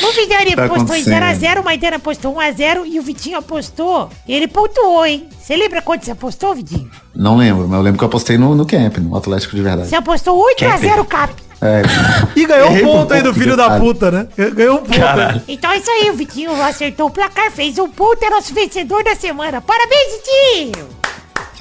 [0.02, 1.22] O Vidani Tá apostou em acontecendo.
[1.56, 4.10] 0x0, o Maidana apostou 1x0 e o Vitinho apostou.
[4.26, 5.28] Ele pontuou, hein?
[5.40, 6.90] Você lembra quanto você apostou, Vitinho?
[7.14, 9.88] Não lembro, mas eu lembro que eu apostei no, no camp, no Atlético de verdade.
[9.88, 11.32] Você apostou 8x0 cap.
[11.60, 11.82] É,
[12.36, 14.26] E ganhou um ponto aí do filho da puta, né?
[14.54, 14.98] Ganhou um ponto.
[14.98, 15.42] Caralho.
[15.48, 19.02] Então é isso aí, o Vitinho acertou o placar, fez um ponto, é nosso vencedor
[19.02, 19.60] da semana.
[19.60, 20.88] Parabéns, Vitinho!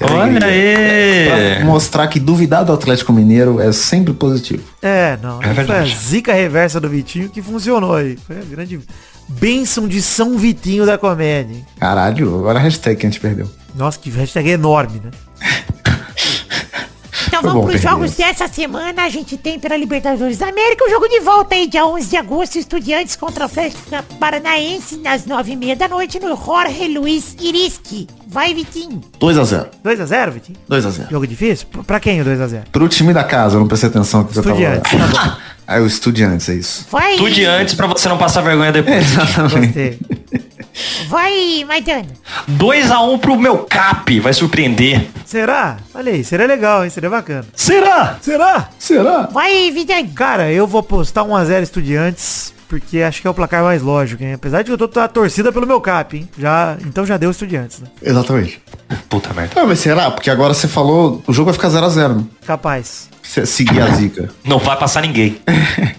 [0.00, 1.56] Olha aí.
[1.56, 4.62] Pra mostrar que duvidar do Atlético Mineiro é sempre positivo.
[4.80, 5.40] É, não.
[5.40, 5.96] É foi a verdade.
[5.98, 8.16] zica reversa do Vitinho que funcionou aí.
[8.24, 8.78] Foi a grande
[9.28, 11.56] bênção de São Vitinho da comédia.
[11.80, 13.50] Caralho, agora a hashtag que a gente perdeu.
[13.74, 15.10] Nossa, que hashtag enorme, né?
[17.26, 19.02] Então Foi vamos pros perder jogos dessa semana.
[19.02, 22.16] A gente tem pela Libertadores da América o jogo de volta aí, dia 11 de
[22.16, 23.82] agosto, Estudiantes contra o Atlético
[24.18, 28.06] Paranaense, nas 9h30 da noite, no Jorge Luiz Iriski.
[28.26, 29.00] Vai, Vitinho.
[29.20, 29.68] 2x0.
[29.84, 30.58] 2x0, Vitinho?
[30.70, 31.10] 2x0.
[31.10, 31.66] Jogo difícil?
[31.86, 32.64] Pra quem o 2x0?
[32.70, 35.74] Pro time da casa, eu não prestei atenção que eu tava tá bom.
[35.74, 36.86] Ah, o Estudiantes, é isso.
[36.90, 38.96] Vai, Tudo de antes pra você não passar vergonha depois.
[39.12, 39.98] Exatamente.
[41.08, 42.06] Vai, Maidana.
[42.50, 44.20] 2x1 pro meu cap.
[44.20, 45.08] Vai surpreender.
[45.24, 45.78] Será?
[45.92, 46.90] Olha aí, seria legal, hein?
[46.90, 47.44] Seria bacana.
[47.54, 48.16] Será?
[48.22, 48.70] Será?
[48.78, 49.22] Será?
[49.32, 50.08] Vai, Vidani.
[50.08, 54.34] Cara, eu vou apostar 1x0 Estudiantes, porque acho que é o placar mais lógico, hein?
[54.34, 56.28] Apesar de que eu tô na torcida pelo meu cap, hein?
[56.38, 57.88] Já, então já deu Estudiantes, né?
[58.02, 58.60] Exatamente.
[59.08, 59.60] Puta merda.
[59.60, 60.10] Ah, mas será?
[60.10, 62.24] Porque agora você falou, o jogo vai ficar 0x0, né?
[62.46, 63.08] Capaz.
[63.22, 64.30] Se seguir a zica.
[64.44, 65.40] Não vai passar ninguém.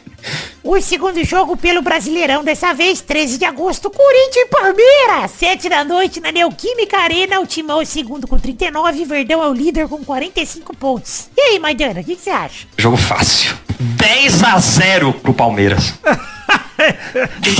[0.61, 5.31] O segundo jogo pelo Brasileirão, dessa vez, 13 de agosto, Corinthians e Palmeiras.
[5.31, 7.39] 7 da noite na Neoquímica Arena.
[7.39, 11.29] O Timão é o segundo com 39 Verdão é o líder com 45 pontos.
[11.35, 12.67] E aí, Maidana, o que que você acha?
[12.77, 13.55] Jogo fácil.
[13.97, 15.93] 10x0 pro Palmeiras.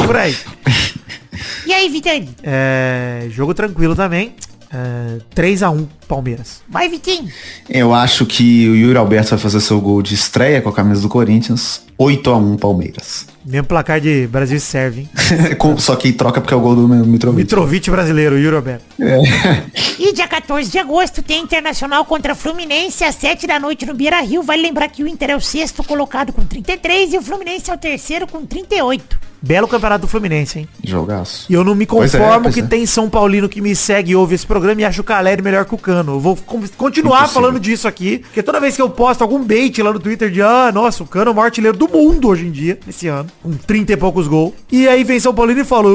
[0.06, 0.36] Por aí.
[1.66, 2.30] E aí, Vidani?
[2.44, 4.36] É, jogo tranquilo também.
[4.72, 6.62] É, 3x1 Palmeiras.
[6.70, 7.28] Vai, Vitinho.
[7.68, 11.02] Eu acho que o Yuri Alberto vai fazer seu gol de estreia com a camisa
[11.02, 11.84] do Corinthians.
[12.00, 13.28] 8x1 Palmeiras.
[13.50, 15.10] Mesmo placar de Brasil serve, hein?
[15.58, 17.42] Com- Só que troca porque é o gol do Mitrovic.
[17.42, 18.86] Mitrovic brasileiro, Yuri Alberto.
[19.98, 24.22] E dia 14 de agosto tem Internacional contra Fluminense às 7 da noite no Beira
[24.22, 24.44] Rio.
[24.44, 27.74] Vale lembrar que o Inter é o sexto colocado com 33 e o Fluminense é
[27.74, 29.20] o terceiro com 38.
[29.42, 30.68] Belo campeonato do Fluminense, hein?
[30.84, 31.46] Jogaço.
[31.50, 32.66] E eu não me Pois é, conformo pois que é.
[32.66, 35.64] tem São Paulino que me segue e ouve esse programa e acha o Caleri melhor
[35.66, 36.14] que o Cano.
[36.16, 37.42] Eu vou con- continuar Impossível.
[37.42, 40.42] falando disso aqui, porque toda vez que eu posto algum bait lá no Twitter de,
[40.42, 43.30] ah, nossa, o Cano é o maior artilheiro do mundo hoje em dia, esse ano,
[43.42, 44.54] com 30 e poucos gols.
[44.72, 45.90] E aí vem São Paulino e fala,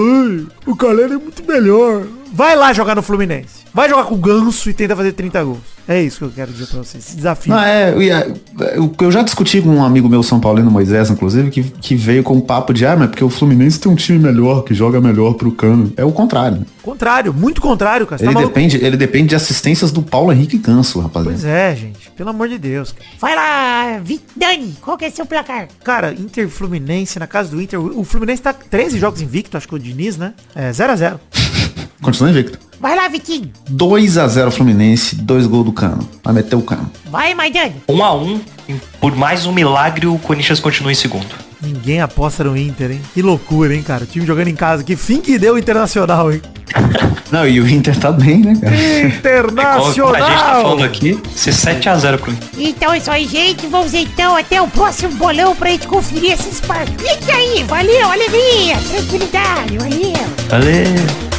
[0.66, 2.02] o Caleri é muito melhor.
[2.34, 3.62] Vai lá jogar no Fluminense.
[3.72, 5.58] Vai jogar com o Ganso e tenta fazer 30 gols.
[5.86, 7.06] É isso que eu quero dizer pra vocês.
[7.06, 7.54] Esse desafio.
[7.54, 11.62] Não, é, eu, eu- já discuti com um amigo meu São Paulino, Moisés, inclusive, que,
[11.62, 14.62] que veio com um papo de, ah, mas porque o Fluminense tem um time melhor,
[14.64, 15.92] que joga melhor pro Cano.
[15.96, 16.66] É o contrário, né?
[16.82, 18.18] Contrário, muito contrário, cara.
[18.18, 21.36] Você Ele, tá depende, ele depende de assistências do Paulo Henrique Ganso, rapaziada.
[21.38, 22.10] Pois é, gente.
[22.16, 23.06] Pelo amor de Deus, cara.
[23.20, 24.00] Vai lá,
[24.34, 25.68] Dani, qual que é seu placar?
[25.84, 29.68] Cara, Inter Fluminense, na casa do Inter, o o Fluminense tá 13 jogos invicto, acho
[29.68, 30.32] que o Diniz, né?
[30.54, 31.18] É 0x0.
[32.02, 32.58] Continua invicto.
[32.80, 33.50] Vai lá, Vitinho.
[33.70, 36.06] 2x0 Fluminense, dois gols do Cano.
[36.22, 36.90] Vai meter o Cano.
[37.06, 37.72] Vai, Maidana.
[37.88, 41.26] Um a um, e por mais um milagre, o Corinthians continua em segundo.
[41.62, 43.00] Ninguém aposta no Inter, hein?
[43.14, 44.04] Que loucura, hein, cara?
[44.04, 44.84] O time jogando em casa.
[44.84, 46.42] Que fim que deu o Internacional, hein?
[47.32, 48.76] Não, e o Inter tá bem, né, cara?
[48.76, 50.82] Como a gente tá falando Internacional!
[50.82, 53.66] aqui, ser 7x0 pro Então é isso aí, gente.
[53.66, 57.64] Vamos então até o próximo bolão pra gente conferir esses palpites aí.
[57.64, 60.12] Valeu, alegria, tranquilidade, valeu.
[60.50, 61.33] Valeu.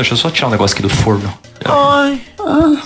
[0.00, 1.32] Deixa eu só tirar um negócio aqui do forno.
[1.64, 2.20] Ai.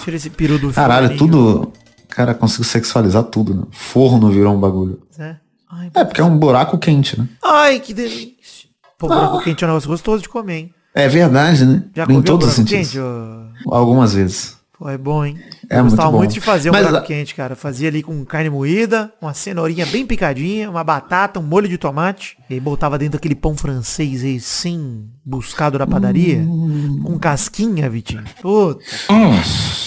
[0.03, 1.19] Tira esse peru do Caralho, forninho.
[1.19, 1.73] tudo.
[2.09, 3.63] Cara, consigo sexualizar tudo, né?
[3.71, 5.01] Forno virou um bagulho.
[5.19, 5.37] É.
[5.71, 7.29] Ai, É, porque é um buraco quente, né?
[7.43, 8.69] Ai, que delícia.
[8.99, 10.75] Pô, buraco quente é um negócio gostoso de comer, hein?
[10.95, 11.83] É verdade, né?
[11.95, 12.89] Já em todos os sentidos.
[12.89, 13.01] quente?
[13.01, 13.75] ô?
[13.75, 14.57] Algumas vezes.
[14.85, 15.39] Pô, é bom, hein?
[15.71, 16.19] É eu muito gostava bom.
[16.19, 17.57] muito de fazer um Mas buraco a- quente, cara.
[17.57, 22.37] Fazia ali com carne moída, uma cenourinha bem picadinha, uma batata, um molho de tomate.
[22.51, 26.37] E aí botava dentro daquele pão francês aí, sim, buscado da padaria.
[26.41, 27.01] Hum.
[27.03, 28.25] Com casquinha, Vitinho.
[28.43, 28.85] Puta.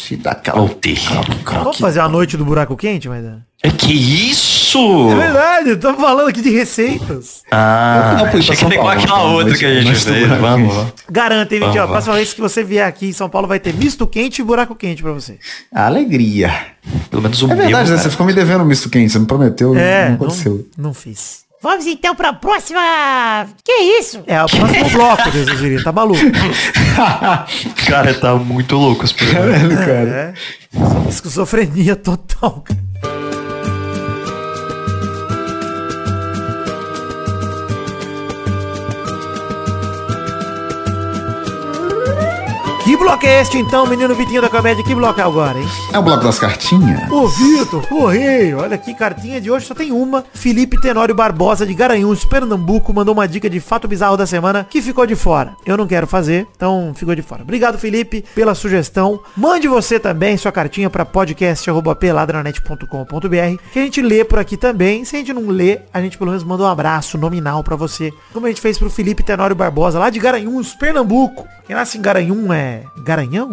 [0.10, 0.58] E dá aquela...
[0.62, 0.98] Voltei.
[1.45, 3.24] Vamos fazer a noite do buraco quente, mas...
[3.62, 4.57] É que isso?
[5.11, 7.43] É verdade, estamos falando aqui de receitas.
[7.51, 10.28] Ah, Eu fui pra achei que igual aquela outra que a gente fez.
[10.28, 10.88] Vamos lá.
[11.09, 11.84] Garanta, hein, Vitinho?
[11.84, 14.43] A próxima vez que você vier aqui em São Paulo vai ter misto quente e
[14.43, 15.38] buraco quente pra você.
[15.74, 16.51] Alegria.
[17.09, 17.97] Pelo menos o É verdade, né?
[17.97, 20.68] Você ficou me devendo um misto quente, você me prometeu, É, não não, aconteceu.
[20.78, 21.45] não fiz.
[21.61, 22.80] Vamos então pra próxima.
[23.63, 24.22] Que isso?
[24.28, 26.20] É, o próximo bloco, Deus diria, tá maluco.
[27.88, 29.51] Cara, tá muito louco esse programa.
[29.53, 30.36] Caralho, cara.
[31.05, 31.09] É.
[31.09, 32.88] Esquizofrenia total, cara.
[42.98, 44.84] Que bloco é este então, menino Vitinho da comédia?
[44.84, 45.68] Que bloco é agora, hein?
[45.93, 47.08] É o bloco das cartinhas?
[47.12, 50.26] Ô Vitor, correio, olha aqui, cartinha de hoje só tem uma.
[50.34, 54.82] Felipe Tenório Barbosa de Garanhuns, Pernambuco, mandou uma dica de fato bizarro da semana que
[54.82, 55.54] ficou de fora.
[55.64, 57.43] Eu não quero fazer, então ficou de fora.
[57.43, 59.20] Obrigado, Felipe, pela sugestão.
[59.38, 65.06] Mande você também sua cartinha para podcast@peladranet.com.br que a gente lê por aqui também.
[65.06, 68.12] Se a gente não lê, a gente pelo menos manda um abraço nominal para você,
[68.34, 71.48] como a gente fez pro Felipe Tenório Barbosa lá de Garanhuns, Pernambuco.
[71.68, 73.50] Quem nasce em Garanhum é Garanhão?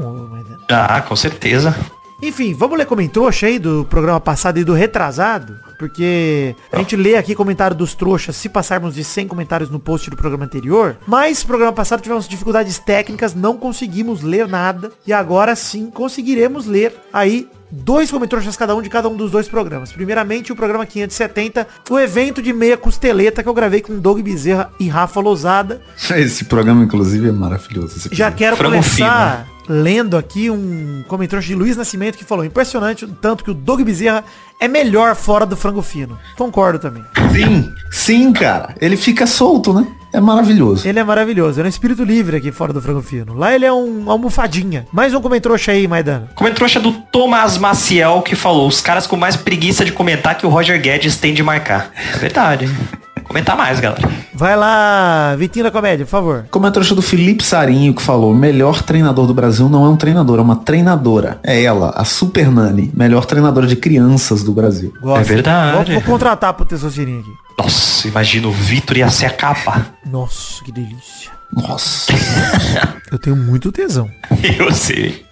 [0.69, 1.75] Ah, com certeza.
[2.23, 7.17] enfim, vamos ler comentário aí do programa passado e do retrasado, porque a gente lê
[7.17, 11.45] aqui comentário dos trouxas se passarmos de 100 comentários no post do programa anterior, mas
[11.45, 17.49] programa passado tivemos dificuldades técnicas, não conseguimos ler nada, e agora sim conseguiremos ler aí
[17.75, 19.93] dois comentários cada um de cada um dos dois programas.
[19.93, 24.71] Primeiramente, o programa 570, o evento de meia costeleta que eu gravei com Doug Bezerra
[24.79, 25.83] e Rafa Lozada,
[26.17, 28.09] Esse programa, inclusive, é maravilhoso.
[28.13, 33.09] já quero Frango começar lendo aqui um comentário de Luiz Nascimento que falou impressionante o
[33.09, 34.25] tanto que o Doug Bezerra
[34.61, 36.19] é melhor fora do frango fino.
[36.37, 37.03] Concordo também.
[37.33, 38.75] Sim, sim, cara.
[38.81, 39.87] Ele fica solto, né?
[40.13, 40.87] É maravilhoso.
[40.87, 41.59] Ele é maravilhoso.
[41.59, 43.35] Ele é um espírito livre aqui fora do frango fino.
[43.35, 44.87] Lá ele é um almofadinha.
[44.93, 46.31] Mais um comentário aí, Maidana.
[46.37, 50.49] Comentário do Thomas Maciel que falou: os caras com mais preguiça de comentar que o
[50.49, 51.91] Roger Guedes tem de marcar.
[52.15, 52.71] É verdade.
[53.25, 54.09] Comentar mais, galera.
[54.33, 56.47] Vai lá, Vitinho da Comédia, por favor.
[56.51, 60.43] Comentário do Felipe Sarinho que falou: melhor treinador do Brasil não é um treinador, é
[60.43, 61.39] uma treinadora.
[61.43, 64.93] É ela, a Super Nani, melhor treinadora de crianças do Brasil.
[65.01, 65.21] Gosto.
[65.21, 65.93] É verdade.
[65.93, 67.31] Vou, vou contratar pro Tessocirinho aqui.
[67.59, 69.87] Nossa, imagina o Vitor ia ser a capa.
[70.05, 71.34] Nossa, que delícia.
[71.55, 72.13] Nossa.
[73.11, 74.11] Eu tenho muito tesão.
[74.59, 75.25] Eu sei.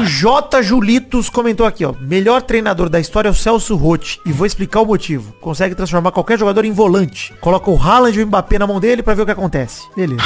[0.00, 0.62] O J.
[0.62, 1.94] Julitos comentou aqui, ó.
[2.00, 4.20] Melhor treinador da história é o Celso Rotti.
[4.26, 5.32] E vou explicar o motivo.
[5.40, 7.32] Consegue transformar qualquer jogador em volante.
[7.40, 9.82] Coloca o Haaland e o Mbappé na mão dele pra ver o que acontece.
[9.94, 10.22] Beleza.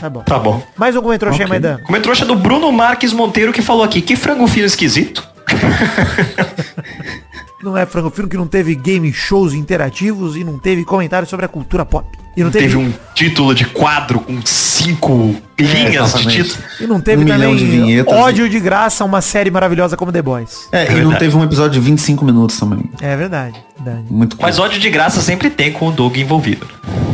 [0.00, 0.22] Tá bom.
[0.22, 0.62] Tá bom.
[0.76, 1.46] Mais um comentário okay.
[1.46, 1.82] Maidana.
[1.84, 5.26] Comentário do Bruno Marques Monteiro que falou aqui: que frango fino esquisito.
[7.64, 11.46] Não é frango fino que não teve game shows interativos e não teve comentário sobre
[11.46, 12.06] a cultura pop.
[12.36, 16.62] E não não teve- teve um título de quadro com cinco linhas de título.
[16.80, 18.12] E não teve Um milhão também de vinhetas.
[18.14, 20.68] ódio de graça uma série maravilhosa como The Boys.
[20.72, 21.18] É, e não verdade.
[21.20, 22.90] teve um episódio de 25 minutos também.
[23.00, 26.66] É verdade, verdade, Muito Mas ódio de graça sempre tem com o Doug envolvido.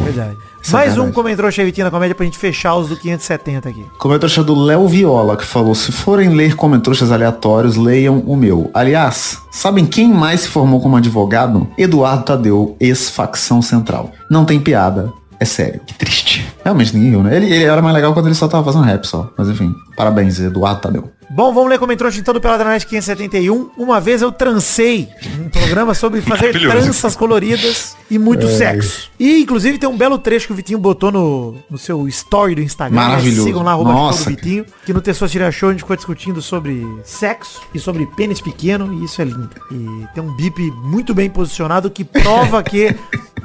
[0.04, 0.36] verdade.
[0.68, 3.84] Mais um comentou Chevitinho na comédia pra gente fechar os do 570 aqui.
[3.98, 8.70] Comentrouxa do Léo Viola, que falou, se forem ler comentrouxas aleatórios, leiam o meu.
[8.74, 11.66] Aliás, sabem quem mais se formou como advogado?
[11.78, 14.12] Eduardo Tadeu, ex-facção central.
[14.30, 15.80] Não tem piada, é sério.
[15.86, 16.46] Que triste.
[16.62, 17.34] Realmente ninguém viu, né?
[17.34, 19.32] Ele, ele era mais legal quando ele só tava fazendo rap só.
[19.38, 21.10] Mas enfim, parabéns, Eduardo Tadeu.
[21.32, 23.70] Bom, vamos ler comentários então do Peladranet 571.
[23.78, 29.08] Uma vez eu trancei um programa sobre fazer tranças coloridas e muito sexo.
[29.18, 32.62] E inclusive tem um belo trecho que o Vitinho botou no, no seu story do
[32.62, 32.96] Instagram.
[32.96, 33.44] Maravilhoso.
[33.44, 34.66] Sigam lá, arroba Nossa, do Vitinho.
[34.84, 39.04] Que no Testosterona Show a gente ficou discutindo sobre sexo e sobre pênis pequeno e
[39.04, 39.50] isso é lindo.
[39.70, 42.92] E tem um bip muito bem posicionado que prova que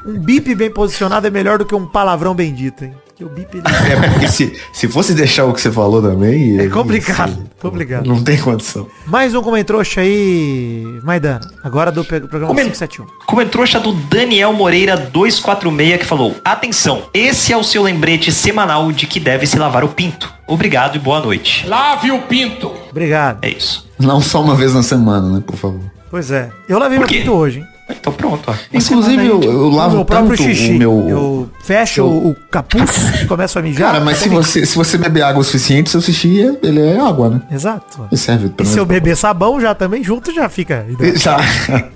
[0.05, 2.93] um bip bem posicionado é melhor do que um palavrão bendito, hein?
[3.15, 3.63] Que o bip ele...
[3.65, 6.59] É, porque se, se fosse deixar o que você falou também...
[6.59, 8.05] É complicado, complicado.
[8.05, 8.87] Não tem condição.
[9.07, 11.39] Mais um comentrouxa aí, Maidana.
[11.63, 13.05] Agora do programa Comen- 571.
[13.25, 19.07] Comentrouxa do Daniel Moreira 246 que falou: Atenção, esse é o seu lembrete semanal de
[19.07, 20.33] que deve se lavar o pinto.
[20.45, 21.65] Obrigado e boa noite.
[21.67, 22.69] Lave o pinto.
[22.91, 23.39] Obrigado.
[23.43, 23.89] É isso.
[23.97, 25.79] Não só uma vez na semana, né, por favor.
[26.11, 26.51] Pois é.
[26.67, 27.65] Eu lavei meu pinto hoje, hein?
[27.87, 28.53] Então pronto, ó.
[28.73, 30.71] Inclusive, eu, eu O lavo meu próprio xixi.
[30.71, 31.05] o meu...
[31.07, 33.91] Eu fecho eu- o capuz e começo a mijar.
[33.91, 37.29] Cara, mas se você, se você beber água o suficiente, seu xixi, ele é água,
[37.29, 37.41] né?
[37.51, 38.07] Exato.
[38.11, 40.85] Ele serve E pelo se eu beber sabão já também junto, já fica.
[41.15, 41.37] Já.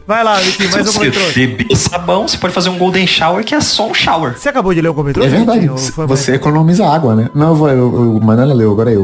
[0.05, 3.43] Vai lá, Vitinho, mais um Se você beber sabão, você pode fazer um golden shower
[3.43, 4.37] que é só um shower.
[4.37, 5.29] Você acabou de ler o comentrouxa?
[5.33, 5.67] É verdade.
[6.07, 7.29] Você economiza água, né?
[7.33, 8.97] Não, eu vou, eu, eu, o Manela leu, agora é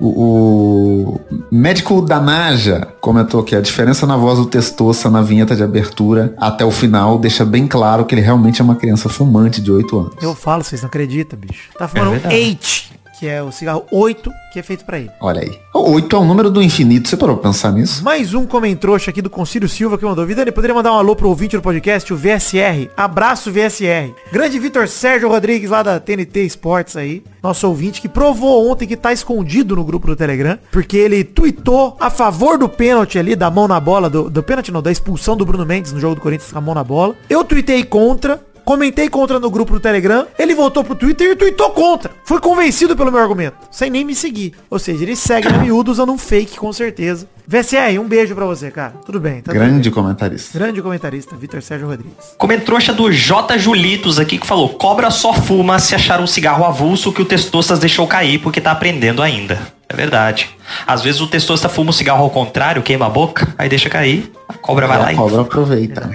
[0.00, 1.20] O, o
[1.50, 6.34] médico da Naja comentou que a diferença na voz do Testosta na vinheta de abertura
[6.38, 9.98] até o final deixa bem claro que ele realmente é uma criança fumante de 8
[9.98, 10.14] anos.
[10.20, 11.70] Eu falo, vocês não acreditam, bicho.
[11.78, 12.34] Tá fumando um verdade.
[12.34, 15.10] 8, que é o cigarro 8, que é feito pra ele.
[15.20, 15.58] Olha aí.
[15.74, 17.08] O 8 é o número do infinito.
[17.08, 18.04] Você parou pra pensar nisso?
[18.04, 20.26] Mais um comentrouxa aqui do Concílio Silva que mandou.
[20.26, 22.90] Vidani, poderia mandar um alô pro ouvinte do podcast, o VSR.
[22.96, 24.12] Abraço, VSR.
[24.30, 27.22] Grande Vitor Sérgio Rodrigues, lá da TNT Esportes aí.
[27.42, 30.58] Nosso ouvinte que provou ontem que tá escondido no grupo do Telegram.
[30.70, 34.10] Porque ele tweetou a favor do pênalti ali, da mão na bola.
[34.10, 36.62] Do, do pênalti não, da expulsão do Bruno Mendes no jogo do Corinthians com a
[36.62, 37.14] mão na bola.
[37.30, 38.40] Eu tuitei contra.
[38.66, 42.10] Comentei contra no grupo do Telegram, ele voltou pro Twitter e tweetou contra.
[42.24, 44.54] Fui convencido pelo meu argumento, sem nem me seguir.
[44.68, 47.28] Ou seja, ele segue na miúdo usando um fake, com certeza.
[47.46, 48.94] VSR, um beijo pra você, cara.
[49.06, 49.92] Tudo bem, tá tudo Grande bem.
[49.92, 50.58] comentarista.
[50.58, 52.34] Grande comentarista, Vitor Sérgio Rodrigues.
[52.36, 53.56] Comentrouxa do J.
[53.56, 57.78] Julitos aqui que falou: Cobra só fuma se achar um cigarro avulso que o Testostas
[57.78, 59.60] deixou cair porque tá aprendendo ainda.
[59.88, 60.50] É verdade.
[60.84, 64.28] Às vezes o Testosta fuma o cigarro ao contrário, queima a boca, aí deixa cair,
[64.48, 65.16] a cobra vai lá A e.
[65.16, 66.10] cobra aproveita.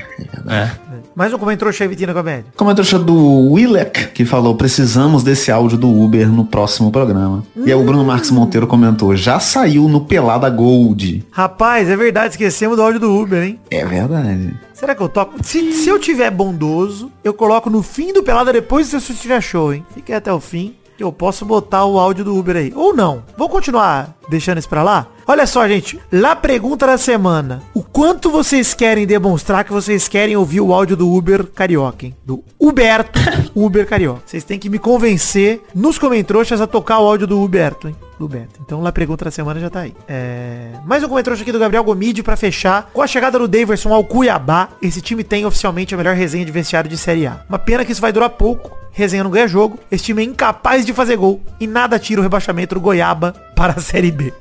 [0.49, 0.91] É.
[1.22, 2.45] Mais um comentário Vitinho na comédia.
[2.57, 7.43] Comentário do Willek, que falou, precisamos desse áudio do Uber no próximo programa.
[7.55, 11.24] E aí o Bruno Marques Monteiro comentou, já saiu no Pelada Gold.
[11.30, 13.59] Rapaz, é verdade, esquecemos do áudio do Uber, hein?
[13.69, 14.51] É verdade.
[14.74, 15.36] Será que eu toco?
[15.43, 19.41] Se, se eu tiver bondoso, eu coloco no fim do Pelada depois se você tiver
[19.41, 19.86] show, hein?
[19.93, 22.74] Fique até o fim, eu posso botar o áudio do Uber aí.
[22.76, 23.24] Ou não.
[23.38, 25.08] Vou continuar deixando isso pra lá?
[25.28, 25.99] Olha só, gente.
[26.12, 27.62] Lá pergunta da semana.
[27.74, 32.16] O quanto vocês querem demonstrar que vocês querem ouvir o áudio do Uber Carioca, hein?
[32.26, 33.20] Do Huberto
[33.56, 34.22] Uber Carioca.
[34.26, 37.95] Vocês têm que me convencer nos comentários a tocar o áudio do Huberto, hein?
[38.22, 38.59] Do Beto.
[38.63, 39.95] Então lá pergunta da semana já tá aí.
[40.07, 40.74] É...
[40.86, 42.91] Mais um comentário aqui do Gabriel Gomide pra fechar.
[42.93, 46.51] Com a chegada do Daverson ao Cuiabá, esse time tem oficialmente a melhor resenha de
[46.51, 47.41] vestiário de Série A.
[47.49, 48.78] Uma pena que isso vai durar pouco.
[48.91, 49.80] Resenha não ganha jogo.
[49.91, 51.41] Esse time é incapaz de fazer gol.
[51.59, 54.32] E nada tira o rebaixamento do Goiaba para a Série B.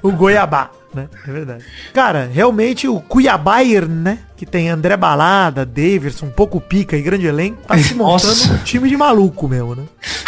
[0.00, 1.08] O Goiabá, né?
[1.26, 1.64] É verdade.
[1.92, 4.20] Cara, realmente o Cuiabair, né?
[4.36, 7.58] Que tem André Balada, Daverson, um pouco pica e grande elenco.
[7.68, 8.52] Tá se montando Nossa.
[8.54, 9.82] um time de maluco mesmo, né?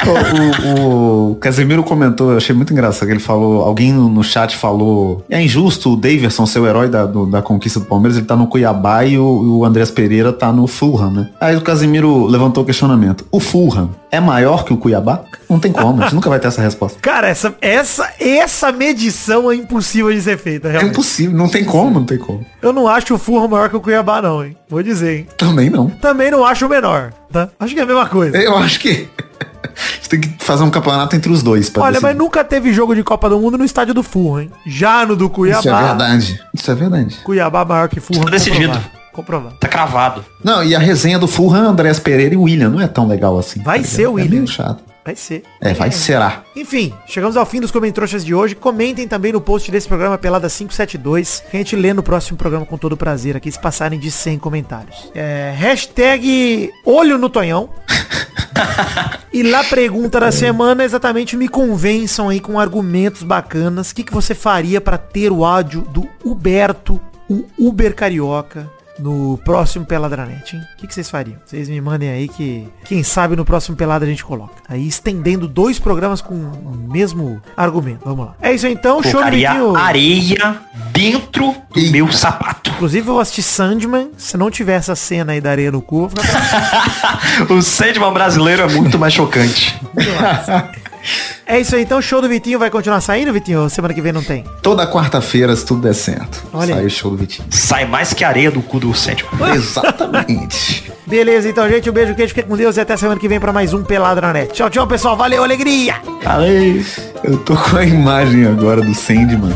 [0.06, 4.56] O, o- o Casemiro comentou, eu achei muito engraçado, que ele falou, alguém no, chat
[4.56, 8.26] falou, é injusto o Daverson ser o herói da, do- da conquista do Palmeiras, ele
[8.26, 9.24] tá no Cuiabá e o,
[9.58, 11.28] o Andreas Pereira tá no Fulham, né?
[11.40, 15.24] Aí o Casemiro levantou o questionamento, o Fulham é maior que o Cuiabá?
[15.50, 16.98] Não tem como, a gente nunca vai ter essa resposta.
[17.00, 20.92] Cara, essa, essa, essa medição é impossível de ser feita, É realmente.
[20.92, 22.44] impossível, não tem como, não tem como.
[22.62, 24.56] Eu não acho o Fulham maior que o Cuiabá, não, hein?
[24.68, 25.28] Vou dizer, hein?
[25.36, 25.88] Também não.
[25.90, 27.48] Também não acho o menor, tá?
[27.58, 28.36] Acho que é a mesma coisa.
[28.36, 29.08] Eu acho que
[29.62, 31.68] a gente tem que fazer um campeonato entre os dois.
[31.70, 32.06] pra Olha, decidir.
[32.06, 34.52] mas nunca teve jogo de Copa do Mundo no estádio do Fulham, hein?
[34.66, 35.60] Já no do Cuiabá.
[35.60, 36.40] Isso é verdade.
[36.54, 37.16] Isso é verdade.
[37.24, 38.22] Cuiabá maior que Fulham.
[38.24, 38.78] Tá decidido.
[39.12, 39.56] comprovado.
[39.58, 40.24] Tá cravado.
[40.44, 43.62] Não, e a resenha do Fulham, Andrés Pereira e William não é tão legal assim.
[43.62, 44.24] Vai tá ser o ligado?
[44.24, 44.36] William.
[44.36, 44.82] É meio chato.
[45.06, 45.44] Vai ser.
[45.60, 46.42] É, vai será.
[46.56, 48.56] Enfim, chegamos ao fim dos comentários de hoje.
[48.56, 52.66] Comentem também no post desse programa Pelada 572, que a gente lê no próximo programa
[52.66, 55.12] com todo prazer aqui, se passarem de 100 comentários.
[55.14, 57.70] É, hashtag olho no Tonhão.
[59.32, 63.90] E lá pergunta da semana, exatamente me convençam aí com argumentos bacanas.
[63.90, 66.98] O que, que você faria para ter o áudio do Huberto,
[67.28, 70.62] o Uber Carioca, no próximo Peladranet, hein?
[70.74, 71.36] O que, que vocês fariam?
[71.44, 74.54] Vocês me mandem aí que, quem sabe, no próximo Pelada a gente coloca.
[74.68, 78.00] Aí estendendo dois programas com o mesmo argumento.
[78.04, 78.34] Vamos lá.
[78.40, 79.02] É isso aí, então.
[79.02, 79.76] Show Vitinho.
[79.76, 80.60] areia
[80.92, 82.70] dentro do meu sapato.
[82.70, 84.10] Inclusive eu vou assistir Sandman.
[84.16, 88.12] Se não tiver essa cena aí da areia no cu, eu vou ficar o Sandman
[88.12, 89.78] brasileiro é muito mais chocante.
[91.48, 93.62] É isso aí, então o show do Vitinho vai continuar saindo, Vitinho?
[93.62, 94.44] Ou semana que vem não tem?
[94.60, 96.42] Toda quarta-feira, se tudo der certo.
[96.52, 96.86] Olha sai aí.
[96.86, 97.46] o show do Vitinho.
[97.50, 99.54] Sai mais que areia do cu do Sandman.
[99.54, 100.92] Exatamente.
[101.06, 103.52] Beleza, então, gente, um beijo, queijo, fique com Deus e até semana que vem pra
[103.52, 104.52] mais um Pelado na Net.
[104.52, 105.16] Tchau, tchau, pessoal.
[105.16, 105.94] Valeu, alegria!
[106.22, 106.84] Falei.
[107.22, 109.52] Eu tô com a imagem agora do Sandman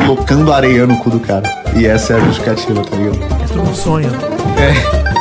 [0.00, 1.42] colocando areia no cu do cara.
[1.76, 3.18] E essa é a justificativa, tá ligado?
[3.42, 4.10] É tudo um sonho.
[4.58, 5.13] É.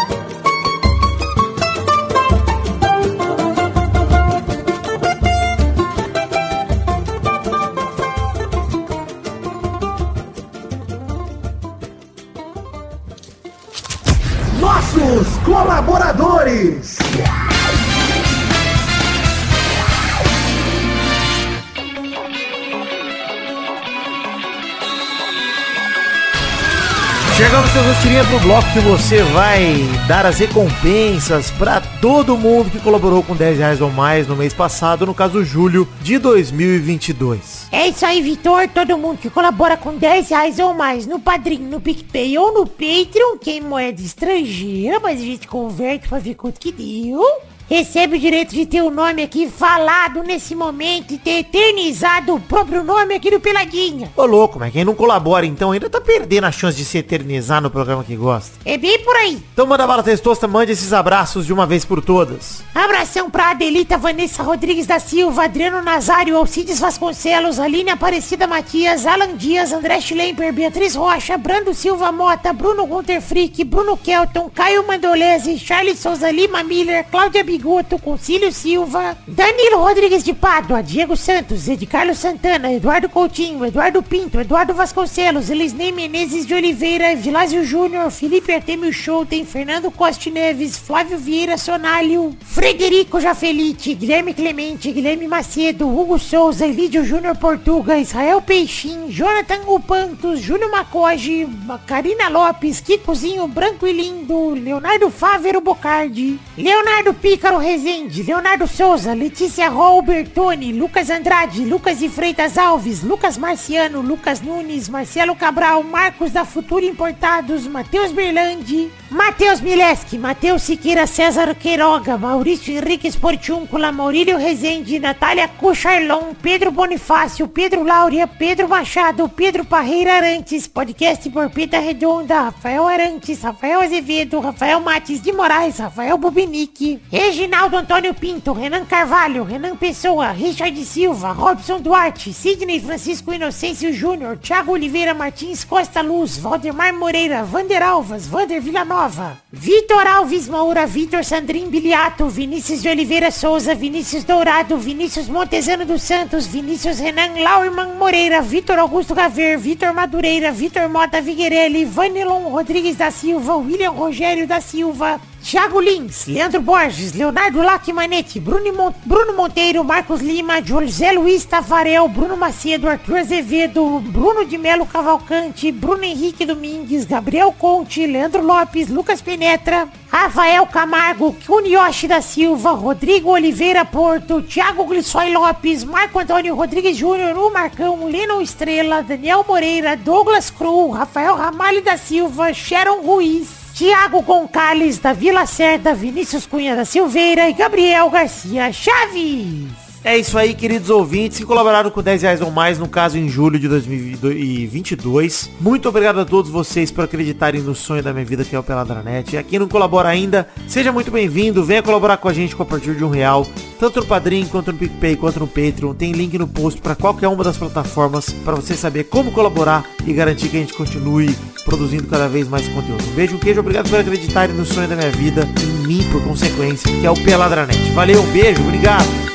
[28.43, 33.79] bloco que você vai dar as recompensas pra todo mundo que colaborou com 10 reais
[33.79, 37.69] ou mais no mês passado, no caso julho de 2022.
[37.71, 38.67] É isso aí, Vitor.
[38.67, 42.67] Todo mundo que colabora com 10 reais ou mais no Padrinho, no PicPay ou no
[42.67, 47.23] Patreon, que é em moeda estrangeira, mas a gente converte pra ver quanto que deu.
[47.69, 52.39] Recebe o direito de ter o nome aqui falado nesse momento e ter eternizado o
[52.39, 54.11] próprio nome aqui do Peladinha.
[54.15, 57.61] Ô louco, mas quem não colabora então ainda tá perdendo a chance de se eternizar
[57.61, 58.57] no programa que gosta.
[58.65, 59.41] É bem por aí.
[59.53, 62.63] Então manda bala testosta, mande esses abraços de uma vez por todas.
[62.75, 69.35] Abração pra Adelita Vanessa Rodrigues da Silva, Adriano Nazário, Alcides Vasconcelos, Aline Aparecida Matias, Alan
[69.35, 75.57] Dias, André Schlemper, Beatriz Rocha, Brando Silva Mota, Bruno Gunter Frick, Bruno Kelton, Caio Mandolese,
[75.57, 81.85] Charles Souza Lima Miller, Cláudia Bigoto, Concílio Silva, Danilo Rodrigues de Pádua, Diego Santos, Ed
[81.85, 88.53] Carlos Santana, Eduardo Coutinho, Eduardo Pinto, Eduardo Vasconcelos, Elisnei Menezes de Oliveira, Vilásio Júnior, Felipe
[88.53, 96.19] Artemio Schouten, Fernando Costa Neves, Flávio Vieira Sonalho, Frederico Jafelite, Guilherme Clemente, Guilherme Macedo, Hugo
[96.19, 101.47] Souza, Elídio Júnior Portuga, Israel Peixim, Jonathan Upantos, Júlio Macoge,
[101.87, 109.67] Karina Lopes, Kikozinho Branco e Lindo, Leonardo Fávero Bocardi, Leonardo Pícaro Rezende, Leonardo Souza, Letícia
[109.67, 116.45] Robertoni, Lucas Andrade, Lucas de Freitas Alves, Lucas Marciano, Lucas Nunes, Marcelo Cabral, Marcos da
[116.45, 124.99] Futura Importados, Matheus Berlandi, Matheus Mileski, Matheus Siqueira César Queiroga, Maurício Henrique Sportiúncula, Maurílio Rezende,
[124.99, 132.87] Natália Cucharlon, Pedro Bonifácio, Pedro Láurea, Pedro Machado, Pedro Parreira Arantes, podcast Porpita Redonda, Rafael
[132.87, 139.75] Arantes, Rafael Azevedo, Rafael Mates de Moraes, Rafael Bubinique, Reginaldo Antônio Pinto, Renan Carvalho, Renan
[139.75, 146.91] Pessoa, Richard Silva, Robson Duarte, Sidney Francisco Inocêncio Júnior, Thiago Oliveira Martins Costa Luz, Valdemar
[146.93, 149.02] Moreira, Vander Alvas, Vander Villanova,
[149.51, 156.03] Vitor Alves Moura, Vitor Sandrin Biliato, Vinícius de Oliveira Souza, Vinícius Dourado, Vinícius Montezano dos
[156.03, 162.95] Santos, Vinícius Renan Laurman Moreira, Vitor Augusto Gaver, Vitor Madureira, Vitor Mota Viguerelli, Vanilon Rodrigues
[162.95, 169.83] da Silva, William Rogério da Silva, Thiago Lins, Leandro Borges, Leonardo Lacmanetti, Bruno, Bruno Monteiro,
[169.83, 176.45] Marcos Lima, José Luiz Tafarel, Bruno Macedo, Arthur Azevedo, Bruno de Melo Cavalcante, Bruno Henrique
[176.45, 184.41] Domingues, Gabriel Conte, Leandro Lopes, Lucas Penetra, Rafael Camargo, Kunioshi da Silva, Rodrigo Oliveira Porto,
[184.41, 190.89] Thiago Glissói Lopes, Marco Antônio Rodrigues Júnior, o Marcão, Leno Estrela, Daniel Moreira, Douglas Cru,
[190.91, 197.49] Rafael Ramalho da Silva, Sharon Ruiz, Tiago Goncalves, da Vila Cerda, Vinícius Cunha da Silveira
[197.49, 199.82] e Gabriel Garcia Chaves.
[200.05, 203.29] É isso aí, queridos ouvintes que colaboraram com 10 reais ou mais, no caso em
[203.29, 205.49] julho de 2022.
[205.61, 208.63] Muito obrigado a todos vocês por acreditarem no sonho da minha vida, que é o
[208.63, 209.33] Peladranet.
[209.33, 212.63] E a quem não colabora ainda, seja muito bem-vindo, venha colaborar com a gente com
[212.63, 213.47] a partir de um real,
[213.79, 215.93] tanto no Padrim, quanto no PicPay, quanto no Patreon.
[215.93, 220.11] Tem link no post para qualquer uma das plataformas para você saber como colaborar e
[220.11, 221.33] garantir que a gente continue
[221.63, 223.05] produzindo cada vez mais conteúdo.
[223.09, 226.21] Um beijo, um queijo, obrigado por acreditarem no sonho da minha vida, em mim por
[226.25, 227.89] consequência, que é o Peladranet.
[227.93, 229.32] Valeu, um beijo, obrigado.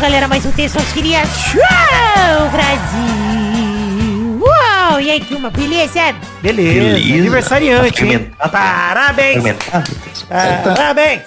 [0.00, 4.40] Começou, galera, mais um Tensão Queria Show, Brasil!
[4.40, 4.98] Uau!
[4.98, 6.14] E aí, turma, beleza?
[6.40, 6.80] Beleza.
[6.80, 7.14] Beleza.
[7.18, 8.04] Aniversariante.
[8.04, 8.08] hein?
[8.10, 8.50] Fermentado.
[8.50, 9.42] Parabéns.
[9.42, 10.74] Fermentado.
[10.74, 11.22] Parabéns.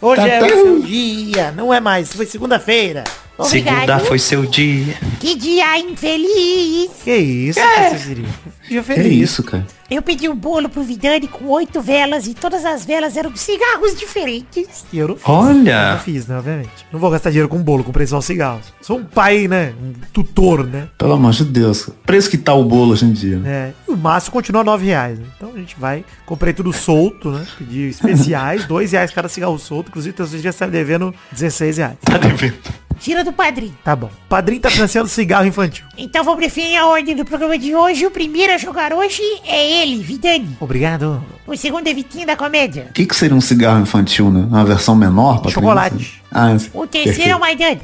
[0.00, 1.52] Hoje Tá é o seu dia.
[1.54, 2.10] Não é mais.
[2.10, 3.04] Foi segunda-feira.
[3.38, 3.74] Obrigado.
[3.76, 4.96] Segunda foi seu dia.
[5.18, 6.90] Que dia infeliz!
[7.02, 7.94] Que isso, é.
[7.94, 9.30] Dia Que feliz.
[9.30, 9.66] isso, cara?
[9.90, 13.96] Eu pedi um bolo pro Vidani com oito velas e todas as velas eram cigarros
[13.98, 14.84] diferentes.
[14.92, 15.24] E eu não fiz.
[15.28, 15.70] Olha.
[15.72, 16.70] Eu não fiz, né, obviamente.
[16.92, 18.66] Não vou gastar dinheiro com bolo, comprei só cigarros.
[18.80, 19.72] Sou um pai, né?
[19.82, 20.88] Um tutor, né?
[20.96, 21.88] Pelo amor de Deus.
[22.06, 23.38] Preço que tá o bolo hoje em dia.
[23.38, 23.50] né?
[23.50, 25.18] É, e o Márcio continua nove reais.
[25.18, 25.24] né?
[25.36, 26.04] Então a gente vai.
[26.24, 27.44] Comprei tudo solto, né?
[27.58, 29.88] Pedi especiais, dois reais cada cigarro solto.
[29.88, 31.96] Inclusive, teus dias está devendo 16 reais.
[32.04, 32.58] Tá devendo.
[33.00, 33.74] Tira do padrinho.
[33.82, 34.08] Tá bom.
[34.08, 35.84] O padrinho tá financiando cigarro infantil.
[35.96, 38.04] Então vamos definir a ordem do programa de hoje.
[38.06, 40.56] O primeiro a jogar hoje é ele, Vidani.
[40.60, 41.24] Obrigado.
[41.46, 42.88] O segundo é Vitinho da Comédia.
[42.90, 44.46] O que, que seria um cigarro infantil, né?
[44.48, 45.96] Uma versão menor pra Chocolate.
[46.30, 46.68] criança?
[46.74, 46.78] Ah.
[46.78, 47.80] O terceiro é o Maidani.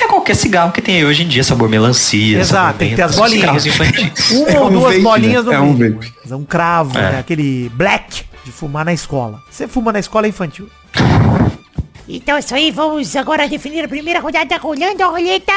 [0.00, 2.38] É qualquer cigarro que tem aí hoje em dia, sabor melancia.
[2.40, 3.64] Exato, sabor tem que ter as bolinhas.
[4.32, 5.50] Uma É ou um duas vape, bolinhas né?
[5.50, 6.12] no É um vape.
[6.30, 7.12] É um cravo, É.
[7.12, 7.18] né?
[7.20, 9.40] Aquele black de fumar na escola.
[9.50, 10.68] Você fuma na escola é infantil.
[12.08, 15.52] Então é isso aí, vamos agora definir a primeira rodada rolando a roleta.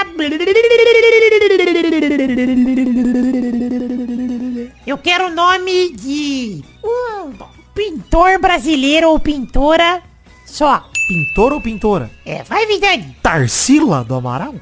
[4.85, 7.33] Eu quero o nome de um
[7.75, 10.01] pintor brasileiro ou pintora
[10.45, 10.83] só.
[11.07, 12.09] Pintor ou pintora?
[12.25, 14.55] É, vai Vidani, Tarsila do Amaral?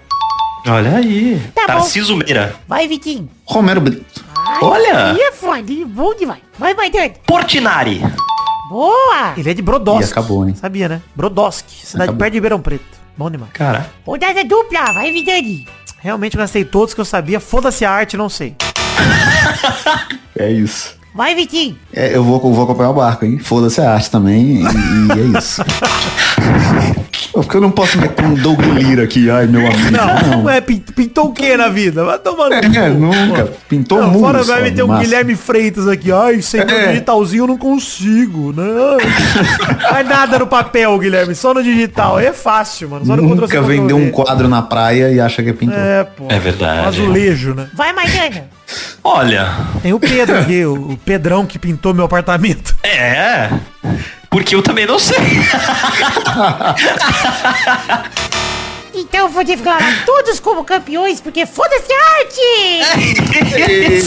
[0.67, 1.41] Olha aí.
[1.55, 1.67] Tá bom.
[1.67, 2.55] Tarciso Meira.
[2.67, 3.29] vai Vitinho.
[3.45, 4.25] Romero Brito.
[4.35, 5.11] Ai, Olha.
[5.11, 6.41] Aí é foda, bom demais.
[6.59, 7.13] Vai Maidani.
[7.25, 8.01] Portinari.
[8.69, 9.33] Boa.
[9.37, 10.09] Ele é de Brodowski.
[10.09, 10.55] E acabou, hein?
[10.55, 11.01] Sabia, né?
[11.15, 12.19] Brodowski, cidade Acabou.
[12.19, 12.85] perto de Ribeirão Preto.
[13.17, 13.51] Bom demais.
[13.53, 13.89] Cara.
[14.05, 15.67] Rodada dupla, vai Vidani.
[15.99, 17.39] Realmente eu gastei todos que eu sabia.
[17.39, 18.55] Foda-se a arte, não sei.
[20.39, 20.95] É isso.
[21.15, 21.75] Vai Vitinho.
[21.91, 23.39] É, eu, vou, eu vou acompanhar o barco, hein?
[23.39, 24.61] Foda-se a arte também.
[24.61, 25.63] E, e é isso.
[27.31, 29.91] Pô, Porque eu não posso meter um Doug Lira aqui, ai meu amigo.
[29.91, 30.49] Não, Não.
[30.49, 32.03] é, pin- pintou o que na vida?
[32.03, 32.69] Vai tomar no É, cu.
[32.97, 33.49] nunca.
[33.67, 35.03] Pintou Não, fora vai meter um máximo.
[35.05, 36.11] Guilherme Freitas aqui.
[36.11, 36.87] Ai, sem o É.
[36.89, 38.53] digitalzinho eu não consigo.
[38.57, 38.97] Não.
[39.91, 41.33] Vai nada no papel, Guilherme.
[41.35, 42.19] Só no digital.
[42.19, 43.05] É fácil, mano.
[43.05, 45.77] Só Nunca vendeu um quadro na praia e acha que é pintor.
[45.77, 46.25] É, pô.
[46.29, 46.81] É verdade.
[46.81, 47.67] Um azulejo, né?
[47.73, 48.45] Vai Maidana.
[49.03, 49.49] Olha.
[49.81, 52.75] Tem o Pedro aqui, o o Pedrão que pintou meu apartamento.
[52.83, 53.49] É.
[54.29, 55.17] Porque eu também não sei.
[58.99, 62.41] Então eu vou declarar todos como campeões, porque foda-se a arte!
[63.55, 64.01] Ê, o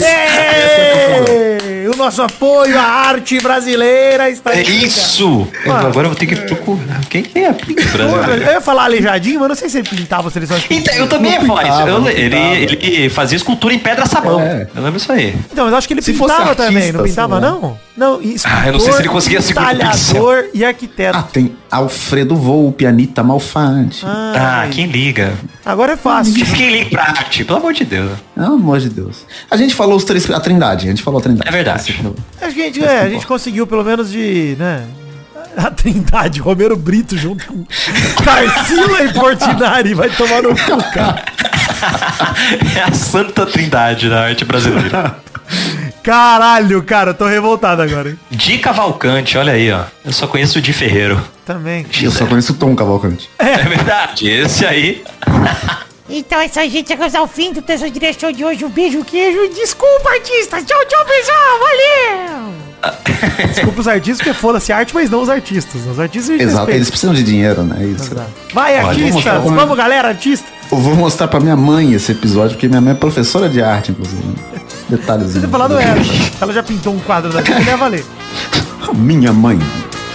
[2.11, 5.47] nosso apoio à arte brasileira está É isso.
[5.63, 5.87] Eu- Mano.
[5.87, 6.99] agora eu vou ter que procurar.
[7.09, 8.51] Quem que é Pinto Eu brasileiro?
[8.51, 10.55] ia falar aleijadinho, mas eu não sei se ele pintava, se ele só...
[10.69, 11.79] Então, eu também ia falar isso.
[11.87, 12.35] Eu- ele,
[12.81, 14.41] ele fazia escultura em pedra sabão.
[14.41, 14.67] É.
[14.75, 15.35] Eu lembro isso aí.
[15.51, 17.79] Então, mas eu acho que ele Se pintava também, artista, não pintava não?
[17.95, 21.17] Não, Ah, eu não sei se ele conseguia segurar talhador e arquiteto.
[21.17, 24.05] Ah, tem Alfredo Volpe, Anitta Malfante.
[24.05, 25.33] Ah, Ai, quem liga?
[25.65, 26.45] Agora é fácil.
[26.45, 27.45] Quem liga pra arte?
[27.45, 28.11] Pelo amor de Deus.
[28.35, 29.25] Pelo amor de Deus.
[29.49, 31.47] A gente falou os três, a trindade, a gente falou a trindade.
[31.47, 32.01] É verdade.
[32.41, 34.83] A gente, é, a gente conseguiu pelo menos de, né?
[35.57, 37.65] A Trindade, Romero Brito junto com
[38.23, 41.25] Tarsila e Portinari vai tomar no cu, cara.
[42.77, 45.17] é a santa trindade da arte brasileira.
[46.03, 48.19] Caralho, cara, eu tô revoltado agora, hein?
[48.29, 49.83] Di Cavalcante, olha aí, ó.
[50.03, 51.21] Eu só conheço o Di Ferreiro.
[51.45, 51.85] Também.
[52.01, 53.29] Eu só conheço o Tom Cavalcante.
[53.37, 55.03] É verdade, esse aí.
[56.13, 56.89] Então é aí, gente.
[56.89, 58.65] Chegamos ao fim do Tesouro Direção de hoje.
[58.65, 59.47] Um beijo, queijo.
[59.55, 60.65] Desculpa, artistas.
[60.65, 61.59] Tchau, tchau, pessoal.
[61.61, 63.47] Valeu!
[63.47, 65.85] Desculpa os artistas, porque foda-se a arte, mas não os artistas.
[65.85, 67.85] Os artistas Exato, eles precisam de dinheiro, né?
[67.85, 68.11] Isso.
[68.11, 68.29] Exato.
[68.53, 69.43] Vai, Olha, artistas.
[69.43, 70.47] Vamos, galera, artista.
[70.69, 73.91] Eu vou mostrar pra minha mãe esse episódio, porque minha mãe é professora de arte,
[73.91, 74.21] inclusive.
[74.91, 75.31] Detalhes.
[75.31, 76.01] Você ter falado ela.
[76.41, 78.05] Ela já pintou um quadro daqui, não ia valer.
[78.93, 79.57] Minha mãe.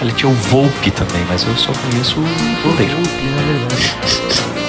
[0.03, 2.95] Ele tinha o Volpe também, mas eu só conheço o goleiro.
[2.99, 4.66] Na verdade.